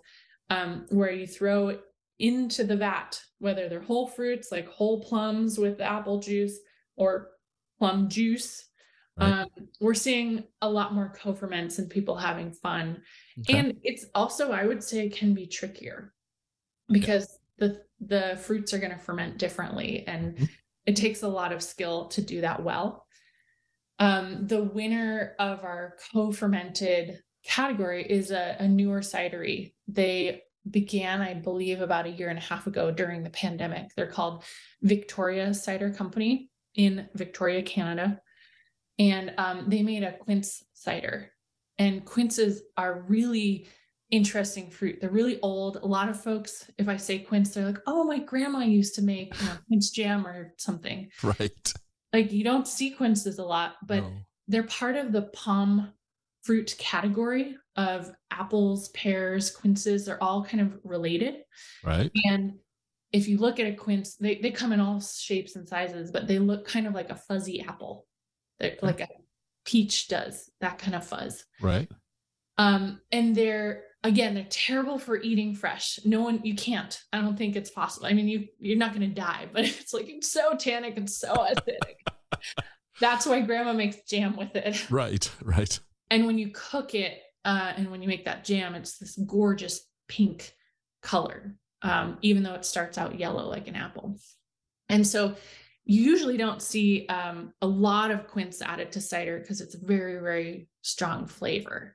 [0.50, 1.78] um, where you throw
[2.18, 6.58] into the vat, whether they're whole fruits like whole plums with apple juice
[6.96, 7.28] or
[7.78, 8.66] plum juice
[9.18, 9.32] Right.
[9.32, 9.48] Um,
[9.80, 13.00] we're seeing a lot more co-ferments and people having fun.
[13.40, 13.58] Okay.
[13.58, 16.12] And it's also, I would say, can be trickier
[16.88, 17.68] because yeah.
[17.68, 20.44] the the fruits are going to ferment differently and mm-hmm.
[20.86, 23.06] It takes a lot of skill to do that well.
[23.98, 29.72] Um, the winner of our co-fermented category is a, a newer cidery.
[29.88, 33.88] They began, I believe, about a year and a half ago during the pandemic.
[33.96, 34.44] They're called
[34.82, 38.20] Victoria Cider Company in Victoria, Canada
[38.98, 41.30] and um, they made a quince cider.
[41.78, 43.68] And quinces are really
[44.10, 44.98] interesting fruit.
[45.00, 45.76] They're really old.
[45.76, 49.02] A lot of folks, if I say quince, they're like, "Oh, my grandma used to
[49.02, 51.72] make you know, quince jam or something." Right.
[52.12, 54.12] Like you don't see quinces a lot, but no.
[54.48, 55.92] they're part of the pome
[56.44, 60.06] fruit category of apples, pears, quinces.
[60.06, 61.42] They're all kind of related.
[61.84, 62.10] Right.
[62.24, 62.54] And
[63.12, 66.26] if you look at a quince, they, they come in all shapes and sizes, but
[66.26, 68.06] they look kind of like a fuzzy apple.
[68.60, 69.08] They're like a
[69.64, 71.44] peach does, that kind of fuzz.
[71.60, 71.90] Right.
[72.58, 75.98] Um, and they're again, they're terrible for eating fresh.
[76.04, 76.98] No one you can't.
[77.12, 78.06] I don't think it's possible.
[78.06, 81.34] I mean, you you're not gonna die, but it's like it's so tannic and so
[81.34, 81.96] acidic.
[83.00, 84.86] That's why grandma makes jam with it.
[84.90, 85.78] Right, right.
[86.10, 89.80] And when you cook it, uh, and when you make that jam, it's this gorgeous
[90.08, 90.52] pink
[91.02, 94.16] color, um, even though it starts out yellow like an apple.
[94.88, 95.36] And so
[95.84, 100.20] you usually don't see um, a lot of quince added to cider because it's very,
[100.20, 101.94] very strong flavor.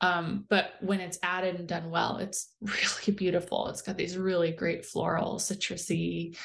[0.00, 3.68] Um, but when it's added and done well, it's really beautiful.
[3.68, 6.36] It's got these really great floral, citrusy,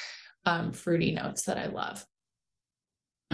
[0.44, 2.04] um, fruity notes that I love.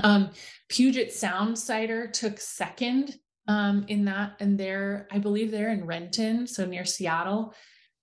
[0.03, 0.31] Um,
[0.69, 3.17] Puget Sound cider took second
[3.49, 7.55] um, in that, and they're, I believe they're in Renton, so near Seattle.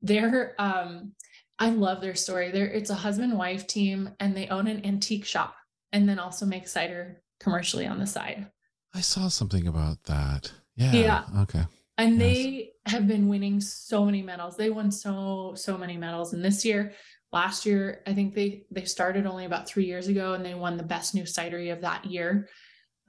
[0.01, 1.13] They're, um,
[1.57, 2.51] I love their story.
[2.51, 5.55] They're, it's a husband wife team, and they own an antique shop,
[5.91, 8.47] and then also make cider commercially on the side.
[8.93, 10.51] I saw something about that.
[10.75, 10.91] Yeah.
[10.91, 11.23] Yeah.
[11.41, 11.63] Okay.
[11.97, 12.19] And yes.
[12.19, 14.55] they have been winning so many medals.
[14.55, 16.93] They won so so many medals, and this year
[17.33, 20.77] last year i think they they started only about three years ago and they won
[20.77, 22.47] the best new cidery of that year.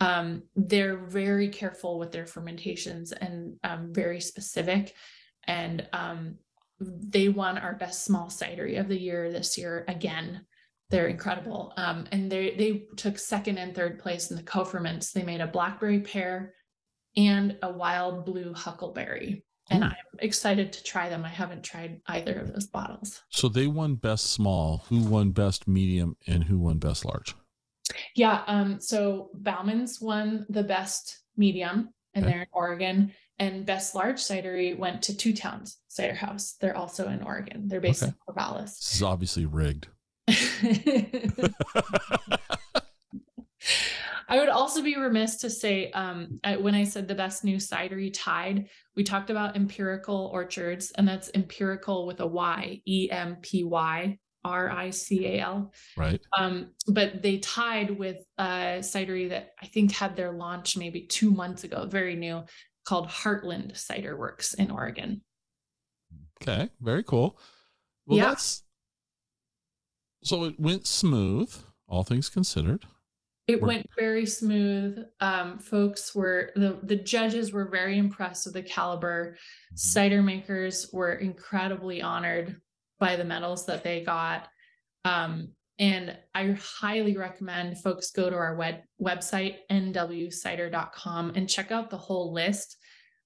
[0.01, 4.95] Um, they're very careful with their fermentations and um, very specific.
[5.45, 6.37] And um,
[6.81, 10.43] they won our best small cidery of the year this year again.
[10.91, 11.73] They're incredible.
[11.77, 15.13] Um, and they they took second and third place in the co-ferments.
[15.13, 16.55] They made a blackberry pear
[17.19, 21.25] and a wild blue huckleberry and I'm excited to try them.
[21.25, 23.23] I haven't tried either of those bottles.
[23.29, 24.85] So they won best small.
[24.89, 27.35] Who won best medium, and who won best large?
[28.15, 28.43] Yeah.
[28.47, 28.81] Um.
[28.81, 32.33] So Bauman's won the best medium, and okay.
[32.33, 33.13] they're in Oregon.
[33.41, 36.57] And best large cidery went to Two Towns Cider House.
[36.61, 37.69] They're also in Oregon.
[37.69, 38.11] They're based okay.
[38.11, 38.79] in Corvallis.
[38.79, 39.87] This is obviously rigged.
[44.29, 48.11] I would also be remiss to say um, when I said the best new cidery
[48.13, 53.65] tied, we talked about Empyrical orchards, and that's empirical with a Y, E M P
[53.65, 55.73] Y R I C A L.
[55.97, 56.21] Right.
[56.37, 61.31] Um, but they tied with a cidery that I think had their launch maybe two
[61.31, 62.45] months ago, very new,
[62.85, 65.23] called Heartland Cider Works in Oregon.
[66.43, 67.39] Okay, very cool.
[68.07, 68.27] Well, yeah.
[68.27, 68.63] that's
[70.23, 71.55] so it went smooth,
[71.87, 72.85] all things considered.
[73.49, 74.99] It went very smooth.
[75.21, 79.33] Um, folks were the the judges were very impressed with the caliber.
[79.33, 79.77] Mm-hmm.
[79.77, 82.61] Cider makers were incredibly honored
[83.01, 84.49] by the medals that they got.
[85.05, 91.89] Um, and I highly recommend folks go to our web, website, nwcider.com, and check out
[91.89, 92.77] the whole list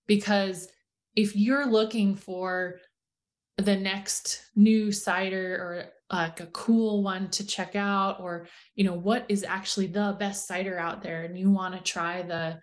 [0.06, 0.68] because
[1.16, 2.78] if you're looking for
[3.56, 8.94] the next new cider or like a cool one to check out or you know
[8.94, 11.24] what is actually the best cider out there?
[11.24, 12.60] And you want to try the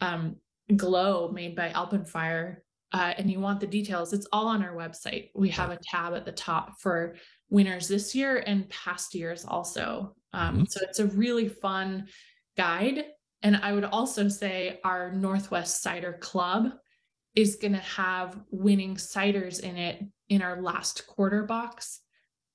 [0.00, 0.36] um,
[0.76, 2.58] glow made by alpenfire
[2.92, 5.30] uh, and you want the details it's all on our website.
[5.34, 7.16] We have a tab at the top for
[7.50, 10.14] winners this year and past years also.
[10.32, 10.64] Um, mm-hmm.
[10.68, 12.06] so it's a really fun
[12.56, 13.04] guide.
[13.42, 16.72] And i would also say our northwest cider club
[17.34, 22.00] is going to have winning ciders in it in our last quarter box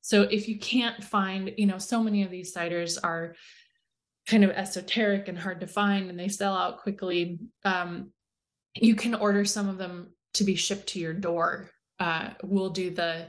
[0.07, 3.35] so if you can't find, you know, so many of these ciders are
[4.25, 7.39] kind of esoteric and hard to find and they sell out quickly.
[7.65, 8.11] Um,
[8.73, 11.71] you can order some of them to be shipped to your door.
[11.99, 13.27] Uh, we'll do the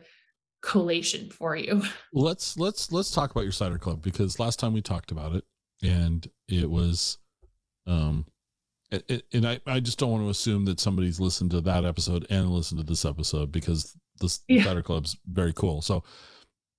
[0.63, 1.83] collation for you.
[2.13, 5.43] Let's let's let's talk about your cider club because last time we talked about it
[5.83, 7.19] and it was
[7.89, 8.25] um
[8.93, 12.25] it, and I, I just don't want to assume that somebody's listened to that episode
[12.31, 14.63] and listened to this episode because this yeah.
[14.63, 15.83] cider club's very cool.
[15.83, 16.05] So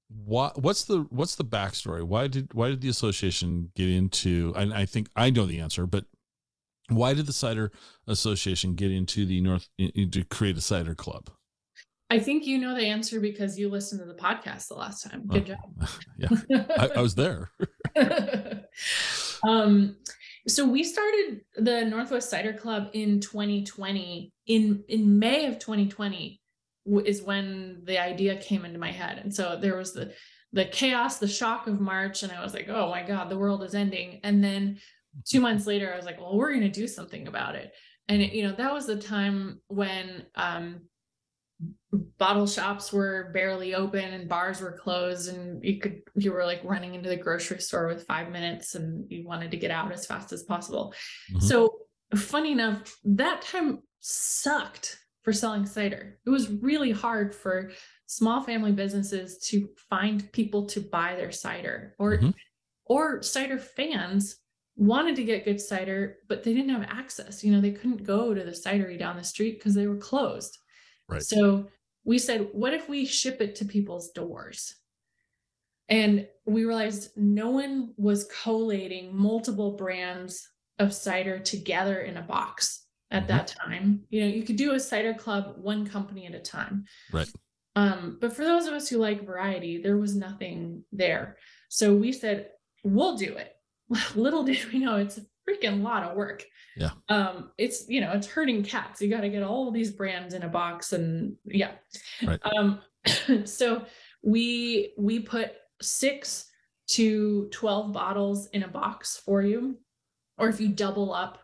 [0.10, 2.04] what what's the what's the backstory?
[2.04, 4.54] Why did why did the association get into?
[4.56, 6.06] And I think I know the answer, but
[6.90, 7.72] why did the cider
[8.08, 11.30] association get into the north to create a cider club?
[12.12, 15.28] I think you know the answer because you listened to the podcast the last time.
[15.28, 15.90] Good oh, job.
[16.50, 17.52] yeah, I, I was there.
[19.48, 19.96] um,
[20.48, 24.34] so we started the Northwest Cider Club in 2020.
[24.48, 26.39] In in May of 2020,
[27.06, 29.20] is when the idea came into my head.
[29.20, 30.14] And so there was the
[30.52, 33.64] the chaos, the shock of March, and I was like, oh my God, the world
[33.64, 34.20] is ending.
[34.24, 34.80] And then
[35.24, 37.72] two months later, I was like, well, we're going to do something about it.
[38.08, 40.82] And it, you know, that was the time when um,
[42.18, 46.62] bottle shops were barely open and bars were closed and you could you were like
[46.64, 50.06] running into the grocery store with five minutes and you wanted to get out as
[50.06, 50.94] fast as possible
[51.32, 51.46] mm-hmm.
[51.46, 51.80] so
[52.16, 55.00] funny enough that time sucked
[55.30, 56.18] for selling cider.
[56.26, 57.70] It was really hard for
[58.08, 62.32] small family businesses to find people to buy their cider or mm-hmm.
[62.88, 64.38] or cider fans
[64.76, 67.44] wanted to get good cider but they didn't have access.
[67.44, 70.58] You know they couldn't go to the cidery down the street because they were closed.
[71.08, 71.22] Right.
[71.22, 71.68] So
[72.04, 74.74] we said, what if we ship it to people's doors?
[75.90, 80.50] And we realized no one was collating multiple brands
[80.80, 83.38] of cider together in a box at mm-hmm.
[83.38, 84.02] that time.
[84.10, 86.86] You know, you could do a cider club one company at a time.
[87.12, 87.30] Right.
[87.76, 91.38] Um, but for those of us who like variety, there was nothing there.
[91.70, 92.50] So we said,
[92.84, 93.56] we'll do it.
[94.16, 96.46] Little did we know it's a freaking lot of work.
[96.76, 96.92] Yeah.
[97.10, 99.02] Um, it's you know, it's hurting cats.
[99.02, 101.72] You got to get all these brands in a box and yeah.
[102.24, 102.40] Right.
[102.58, 102.82] Um,
[103.46, 103.86] so
[104.24, 106.46] we we put six
[106.88, 109.78] to 12 bottles in a box for you.
[110.38, 111.40] Or if you double up.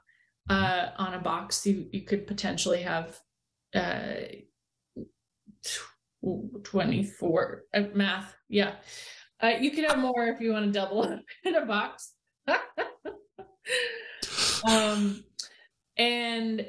[0.50, 3.20] Uh on a box, you you could potentially have
[3.74, 4.16] uh
[6.64, 8.36] 24 uh, math.
[8.50, 8.76] Yeah.
[9.42, 12.14] Uh, you could have more if you want to double up in a box.
[14.70, 15.24] um,
[15.98, 16.66] and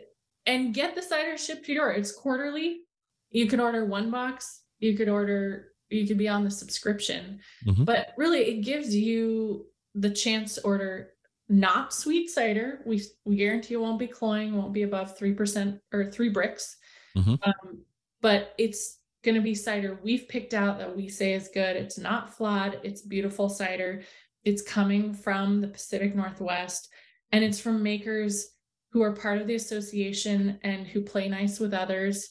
[0.46, 1.92] and get the cider shipped to your door.
[1.92, 2.82] It's quarterly.
[3.30, 4.62] You could order one box.
[4.78, 5.72] You could order.
[5.90, 7.84] You could be on the subscription, mm-hmm.
[7.84, 11.10] but really, it gives you the chance to order
[11.48, 12.80] not sweet cider.
[12.84, 16.76] We we guarantee it won't be cloying, won't be above three percent or three Brix.
[17.16, 17.34] Mm-hmm.
[17.42, 17.78] Um,
[18.20, 21.76] but it's going to be cider we've picked out that we say is good.
[21.76, 22.80] It's not flawed.
[22.82, 24.02] It's beautiful cider.
[24.44, 26.88] It's coming from the Pacific Northwest
[27.32, 28.50] and it's from makers
[28.90, 32.30] who are part of the association and who play nice with others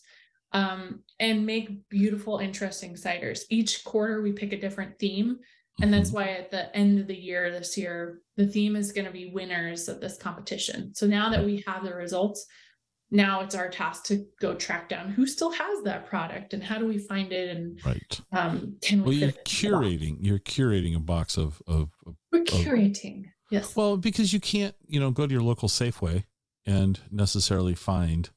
[0.54, 3.42] um, and make beautiful, interesting ciders.
[3.50, 5.40] Each quarter, we pick a different theme.
[5.82, 6.18] And that's mm-hmm.
[6.18, 9.32] why at the end of the year this year, the theme is going to be
[9.32, 10.94] winners of this competition.
[10.94, 12.46] So now that we have the results,
[13.12, 16.78] now it's our task to go track down who still has that product and how
[16.78, 18.22] do we find it and right.
[18.32, 23.20] um can we well you're curating you're curating a box of of, of we're curating
[23.26, 23.76] of, yes.
[23.76, 26.24] Well because you can't you know go to your local safeway
[26.66, 28.32] and necessarily find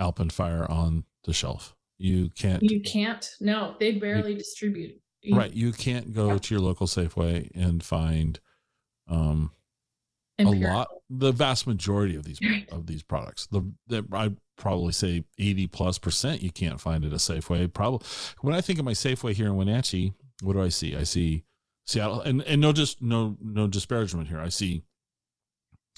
[0.00, 1.74] alpenfire on the shelf.
[1.98, 3.30] You can't you can't?
[3.40, 5.00] No they barely you, distribute
[5.32, 6.38] right you can't go yeah.
[6.38, 8.40] to your local safeway and find
[9.08, 9.50] um
[10.38, 12.38] a lot the vast majority of these
[12.70, 17.08] of these products the, the i probably say 80 plus percent you can't find it
[17.08, 17.72] at a safeway.
[17.72, 18.06] Probably
[18.40, 20.94] when i think of my safeway here in wenatchee what do i see?
[20.96, 21.44] I see
[21.86, 24.40] seattle and and no just no no disparagement here.
[24.40, 24.82] I see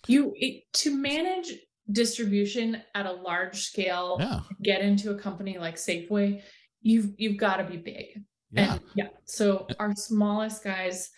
[0.06, 1.52] you it, to manage
[1.90, 4.40] distribution at a large scale yeah.
[4.62, 6.42] get into a company like safeway
[6.82, 8.06] you've you've got to be big.
[8.50, 8.72] Yeah.
[8.72, 11.10] And, yeah so our smallest guys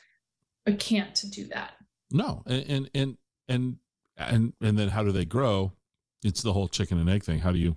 [0.79, 1.73] can't do that
[2.13, 3.17] no, and and and
[3.49, 3.77] and
[4.17, 5.73] and, and then how do they grow?
[6.23, 7.41] It's the whole chicken and egg thing.
[7.41, 7.77] How do you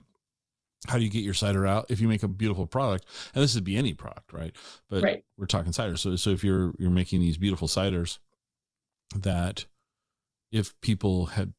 [0.88, 3.56] how do you get your cider out if you make a beautiful product and this
[3.56, 4.54] would be any product right
[4.90, 5.24] but right.
[5.38, 8.20] we're talking cider so so if you're you're making these beautiful ciders
[9.16, 9.66] that
[10.52, 11.54] if people had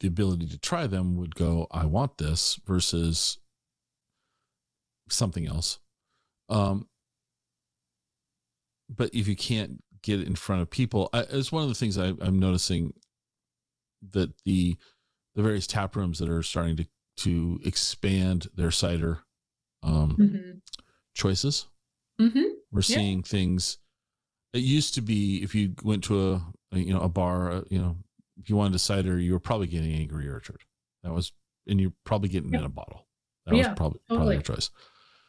[0.00, 3.38] the ability to try them would go i want this versus
[5.08, 5.78] something else
[6.48, 6.88] um
[8.88, 11.10] but if you can't get in front of people.
[11.12, 12.94] I, it's one of the things I, I'm noticing
[14.12, 14.76] that the
[15.34, 16.86] the various tap rooms that are starting to
[17.18, 19.20] to expand their cider
[19.82, 20.50] um, mm-hmm.
[21.14, 21.66] choices.
[22.20, 22.44] Mm-hmm.
[22.72, 23.26] We're seeing yeah.
[23.26, 23.78] things.
[24.52, 26.42] It used to be if you went to a,
[26.72, 27.96] a you know a bar, uh, you know,
[28.40, 30.62] if you wanted a cider, you were probably getting Angry Orchard.
[31.02, 31.32] That was,
[31.66, 32.60] and you're probably getting yeah.
[32.60, 33.06] in a bottle.
[33.46, 34.18] That yeah, was probably totally.
[34.18, 34.70] probably your choice.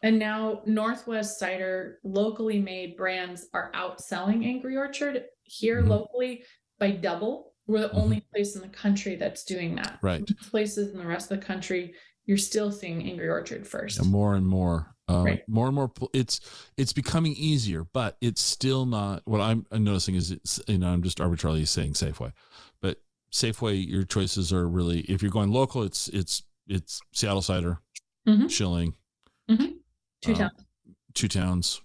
[0.03, 5.91] And now Northwest Cider locally made brands are outselling Angry Orchard here mm-hmm.
[5.91, 6.43] locally
[6.79, 7.53] by double.
[7.67, 7.97] We're the mm-hmm.
[7.97, 9.99] only place in the country that's doing that.
[10.01, 10.27] Right.
[10.49, 11.93] Places in the rest of the country,
[12.25, 13.99] you're still seeing Angry Orchard first.
[13.99, 14.95] Yeah, more and more.
[15.07, 15.47] Um, right.
[15.47, 15.91] More and more.
[16.13, 16.39] It's
[16.77, 19.21] it's becoming easier, but it's still not.
[19.25, 22.33] What I'm noticing is it's you know I'm just arbitrarily saying Safeway,
[22.81, 27.79] but Safeway, your choices are really if you're going local, it's it's it's Seattle cider,
[28.27, 28.47] mm-hmm.
[28.47, 29.00] Schilling, mm-hmm.
[30.21, 30.65] Two uh, towns.
[31.13, 31.81] Two towns.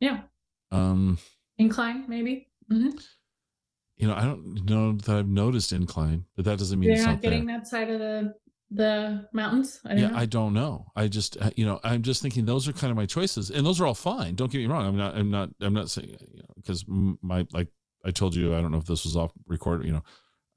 [0.00, 0.20] Yeah.
[0.70, 1.18] Um.
[1.58, 2.48] Incline, maybe.
[2.70, 2.98] Mm-hmm.
[3.96, 7.06] You know, I don't know that I've noticed incline, but that doesn't mean They're it's
[7.06, 7.58] not, getting there.
[7.58, 8.34] that side of the
[8.70, 9.80] the mountains.
[9.86, 10.16] I yeah, know.
[10.16, 10.86] I don't know.
[10.96, 13.64] I just uh, you know I'm just thinking those are kind of my choices, and
[13.64, 14.34] those are all fine.
[14.34, 14.86] Don't get me wrong.
[14.86, 15.14] I'm not.
[15.16, 15.50] I'm not.
[15.60, 16.84] I'm not saying because you know, because
[17.22, 17.68] my like
[18.04, 18.54] I told you.
[18.54, 19.84] I don't know if this was off record.
[19.84, 20.02] You know,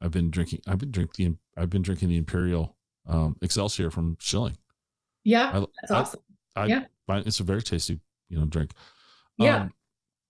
[0.02, 0.62] I've been drinking.
[0.68, 1.38] I've been drinking.
[1.56, 2.76] I've been drinking the Imperial
[3.08, 4.58] um, Excelsior from Schilling.
[5.24, 6.22] Yeah, I, that's awesome.
[6.56, 6.86] I yeah.
[7.10, 8.00] Find it's a very tasty,
[8.30, 8.72] you know, drink.
[9.38, 9.62] Yeah.
[9.62, 9.74] Um,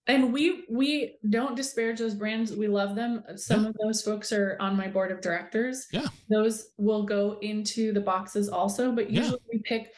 [0.07, 3.69] and we we don't disparage those brands we love them some yeah.
[3.69, 7.99] of those folks are on my board of directors yeah those will go into the
[7.99, 9.53] boxes also but usually yeah.
[9.53, 9.93] we pick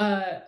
[0.00, 0.40] uh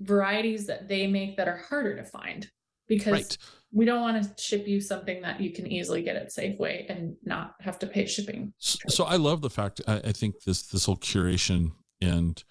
[0.00, 2.50] varieties that they make that are harder to find
[2.88, 3.38] because right.
[3.72, 7.14] we don't want to ship you something that you can easily get at Safeway and
[7.24, 8.52] not have to pay shipping.
[8.58, 11.70] So, so I love the fact I, I, think this this whole curation
[12.00, 12.42] and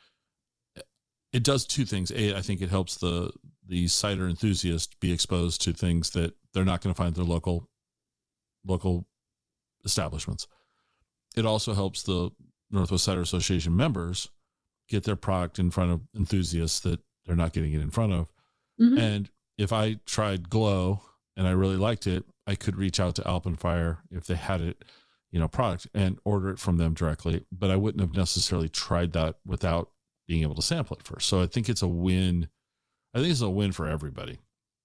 [1.31, 2.11] it does two things.
[2.11, 3.31] A, I think it helps the
[3.67, 7.23] the cider enthusiast be exposed to things that they're not going to find at their
[7.23, 7.69] local
[8.65, 9.05] local
[9.85, 10.47] establishments.
[11.35, 12.31] It also helps the
[12.71, 14.29] Northwest Cider Association members
[14.89, 18.31] get their product in front of enthusiasts that they're not getting it in front of.
[18.81, 18.97] Mm-hmm.
[18.97, 21.01] And if I tried Glow
[21.37, 24.83] and I really liked it, I could reach out to Alpenfire if they had it,
[25.31, 27.45] you know, product and order it from them directly.
[27.51, 29.91] But I wouldn't have necessarily tried that without
[30.29, 31.27] being able to sample it first.
[31.27, 32.47] So I think it's a win
[33.13, 34.37] I think it's a win for everybody.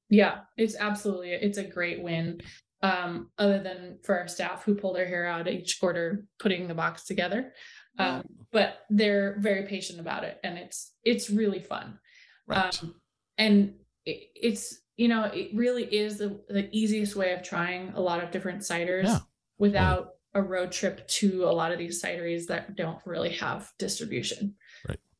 [0.09, 2.41] Yeah, it's absolutely it's a great win.
[2.83, 6.75] Um, other than for our staff who pull their hair out each quarter putting the
[6.75, 7.53] box together.
[7.99, 11.99] Um, but they're very patient about it and it's it's really fun.
[12.47, 12.83] Right.
[12.83, 12.97] Um,
[13.39, 13.75] and
[14.05, 18.23] it, it's you know, it really is the, the easiest way of trying a lot
[18.23, 19.19] of different ciders yeah.
[19.59, 20.41] without right.
[20.41, 24.55] a road trip to a lot of these cideries that don't really have distribution.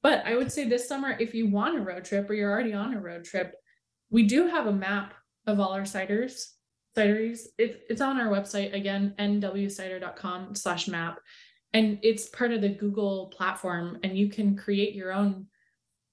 [0.05, 2.75] But I would say this summer, if you want a road trip or you're already
[2.75, 3.55] on a road trip,
[4.11, 5.15] we do have a map
[5.47, 6.45] of all our ciders,
[6.95, 7.47] cideries.
[7.57, 11.21] It, it's on our website again, nwcider.com slash map.
[11.73, 15.47] And it's part of the Google platform and you can create your own,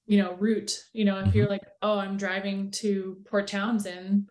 [0.06, 0.72] you know, route.
[0.94, 1.38] You know, if mm-hmm.
[1.38, 4.30] you're like, oh, I'm driving to Port Townsend,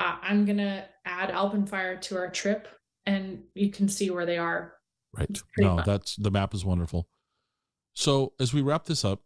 [0.00, 2.66] uh, I'm going to add Alpenfire to our trip
[3.06, 4.74] and you can see where they are.
[5.16, 5.38] Right.
[5.58, 5.84] No, fun.
[5.86, 7.06] that's the map is wonderful.
[7.96, 9.22] So as we wrap this up,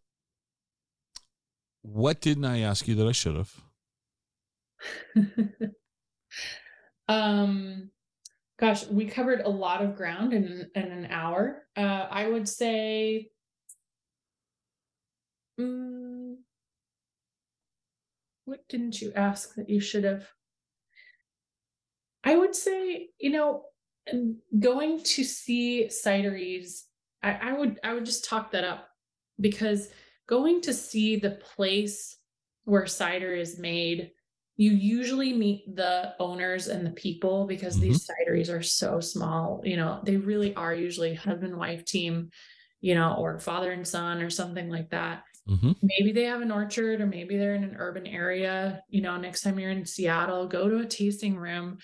[1.83, 3.61] what didn't I ask you that I should have?
[7.09, 7.91] um
[8.59, 11.65] gosh, we covered a lot of ground in, in an hour.
[11.77, 13.31] Uh, I would say
[15.59, 16.45] um,
[18.45, 20.29] what didn't you ask that you should have?
[22.23, 23.65] I would say, you know,
[24.59, 26.83] going to see cideries
[27.23, 28.89] I, I would I would just talk that up
[29.41, 29.89] because
[30.27, 32.17] going to see the place
[32.65, 34.13] where cider is made,
[34.57, 37.85] you usually meet the owners and the people because mm-hmm.
[37.85, 39.61] these cideries are so small.
[39.65, 42.31] You know, they really are usually husband wife team,
[42.81, 45.25] you know, or father and son or something like that.
[45.49, 45.73] Mm-hmm.
[45.83, 48.83] Maybe they have an orchard or maybe they're in an urban area.
[48.89, 51.79] You know, next time you're in Seattle, go to a tasting room.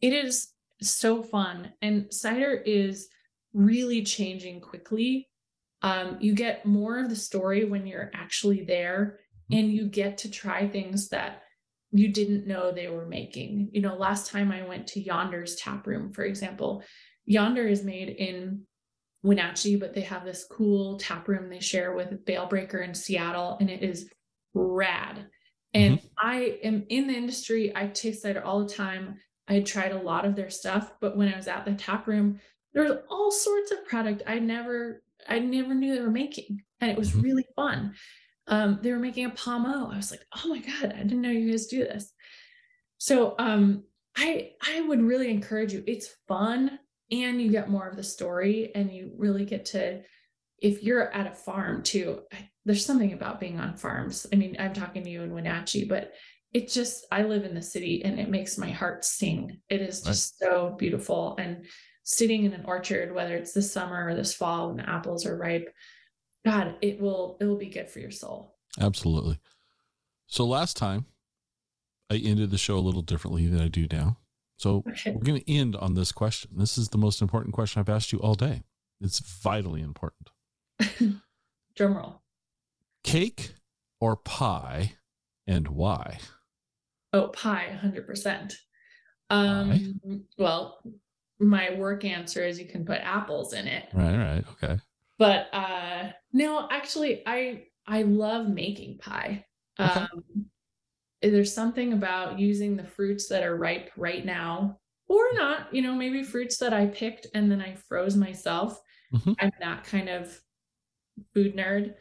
[0.00, 0.48] It is
[0.80, 1.72] so fun.
[1.82, 3.08] And cider is
[3.52, 5.28] really changing quickly.
[5.82, 9.20] Um, you get more of the story when you're actually there
[9.50, 9.58] mm-hmm.
[9.58, 11.42] and you get to try things that
[11.92, 13.70] you didn't know they were making.
[13.72, 16.84] You know, last time I went to Yonder's tap room, for example,
[17.24, 18.62] Yonder is made in
[19.22, 23.56] Wenatchee, but they have this cool tap room they share with Bale Breaker in Seattle,
[23.60, 24.08] and it is
[24.54, 25.26] rad.
[25.74, 26.06] And mm-hmm.
[26.18, 27.72] I am in the industry.
[27.74, 29.16] I taste cider all the time.
[29.48, 32.38] I tried a lot of their stuff, but when I was at the tap room,
[32.72, 36.62] there's all sorts of product I never I never knew they were making.
[36.80, 37.20] And it was mm-hmm.
[37.20, 37.94] really fun.
[38.46, 39.92] Um, they were making a pommeau.
[39.92, 42.12] I was like, oh my God, I didn't know you guys do this.
[42.98, 43.84] So um
[44.16, 45.84] I I would really encourage you.
[45.86, 46.78] It's fun
[47.10, 50.02] and you get more of the story and you really get to
[50.58, 54.26] if you're at a farm too, I, there's something about being on farms.
[54.32, 56.12] I mean, I'm talking to you in Wenatchee, but
[56.52, 59.60] it just I live in the city and it makes my heart sing.
[59.68, 61.64] It is just so beautiful and
[62.10, 65.36] sitting in an orchard, whether it's this summer or this fall when the apples are
[65.36, 65.72] ripe,
[66.44, 68.56] God, it will it will be good for your soul.
[68.80, 69.38] Absolutely.
[70.26, 71.06] So last time
[72.10, 74.18] I ended the show a little differently than I do now.
[74.56, 75.12] So okay.
[75.12, 76.50] we're going to end on this question.
[76.56, 78.62] This is the most important question I've asked you all day.
[79.00, 80.30] It's vitally important.
[81.76, 82.22] Drum roll.
[83.04, 83.54] Cake
[84.00, 84.96] or pie
[85.46, 86.18] and why?
[87.12, 88.54] Oh, pie, 100%.
[89.30, 90.18] Um, pie?
[90.36, 90.82] well,
[91.40, 93.88] my work answer is you can put apples in it.
[93.94, 94.78] Right, right, okay.
[95.18, 99.46] But uh no, actually I I love making pie.
[99.78, 100.00] Okay.
[100.00, 100.46] Um
[101.22, 105.94] there's something about using the fruits that are ripe right now or not, you know,
[105.94, 108.80] maybe fruits that I picked and then I froze myself.
[109.12, 109.32] Mm-hmm.
[109.40, 110.38] I'm that kind of
[111.34, 111.94] food nerd.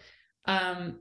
[0.45, 0.99] Um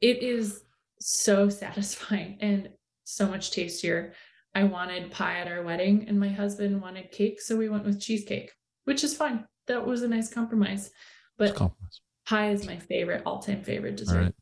[0.00, 0.62] it is
[1.00, 2.70] so satisfying and
[3.04, 4.14] so much tastier
[4.54, 7.40] I wanted pie at our wedding and my husband wanted cake.
[7.40, 8.52] So we went with cheesecake,
[8.84, 9.44] which is fine.
[9.66, 10.90] That was a nice compromise.
[11.38, 12.00] But compromise.
[12.26, 14.34] pie is my favorite, all time favorite dessert.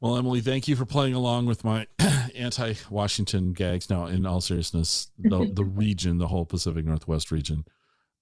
[0.00, 1.86] Well, Emily, thank you for playing along with my
[2.36, 3.88] anti-Washington gags.
[3.88, 7.64] Now, in all seriousness, the, the region, the whole Pacific Northwest region,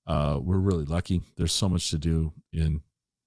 [0.07, 1.23] uh, we're really lucky.
[1.37, 2.81] There's so much to do in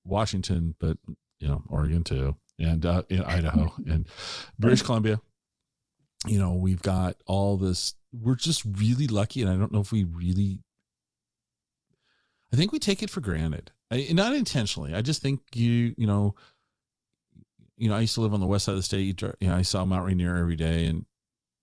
[0.06, 0.98] Washington, but
[1.40, 4.08] you know, Oregon too, and uh, in Idaho and
[4.58, 5.20] British Columbia.
[6.26, 7.94] You know, we've got all this.
[8.12, 10.60] We're just really lucky, and I don't know if we really.
[12.52, 14.94] I think we take it for granted, I, not intentionally.
[14.94, 16.36] I just think you, you know,
[17.78, 19.22] you know, I used to live on the west side of the state.
[19.22, 21.06] You know, I saw Mount Rainier every day, and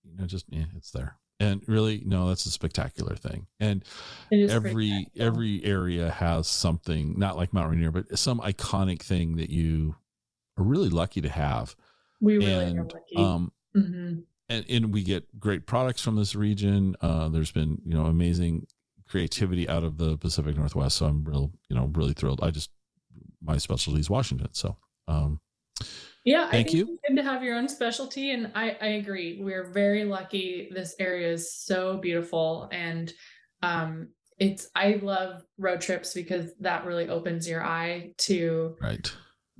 [0.04, 1.16] you know, just yeah, it's there.
[1.40, 3.46] And really, no, that's a spectacular thing.
[3.58, 3.84] And
[4.32, 9.96] every every area has something, not like Mount Rainier, but some iconic thing that you
[10.56, 11.74] are really lucky to have.
[12.20, 13.16] We really and, are lucky.
[13.16, 14.20] Um, mm-hmm.
[14.48, 16.96] And, and we get great products from this region.
[17.00, 18.66] Uh, there's been, you know, amazing
[19.08, 20.96] creativity out of the Pacific Northwest.
[20.96, 22.40] So I'm real, you know, really thrilled.
[22.42, 22.70] I just
[23.42, 24.48] my specialty is Washington.
[24.52, 24.76] So
[25.06, 25.40] um
[26.24, 26.98] yeah, thank you.
[27.06, 29.40] good to have your own specialty, and I I agree.
[29.42, 30.70] We're very lucky.
[30.72, 33.12] This area is so beautiful, and
[33.62, 39.12] um, it's I love road trips because that really opens your eye to right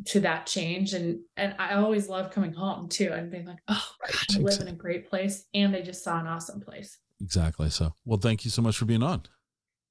[0.07, 3.89] to that change, and and I always love coming home too and being like, oh,
[4.01, 6.99] God, I live in a great place, and I just saw an awesome place.
[7.21, 7.71] Exactly.
[7.71, 9.23] So, well, thank you so much for being on.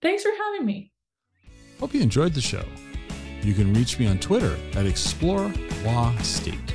[0.01, 0.91] Thanks for having me.
[1.79, 2.63] Hope you enjoyed the show.
[3.41, 5.51] You can reach me on Twitter at Explore
[5.85, 6.73] Wa State.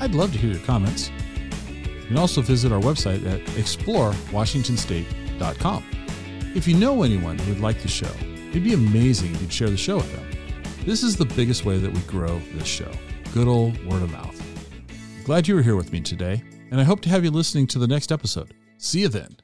[0.00, 1.10] I'd love to hear your comments.
[1.80, 5.84] You can also visit our website at explorewashingtonstate.com.
[6.54, 8.10] If you know anyone who would like the show,
[8.50, 10.24] it'd be amazing if you'd share the show with them.
[10.88, 12.90] This is the biggest way that we grow this show
[13.34, 14.42] good old word of mouth.
[15.22, 17.78] Glad you were here with me today, and I hope to have you listening to
[17.78, 18.54] the next episode.
[18.78, 19.36] See you then.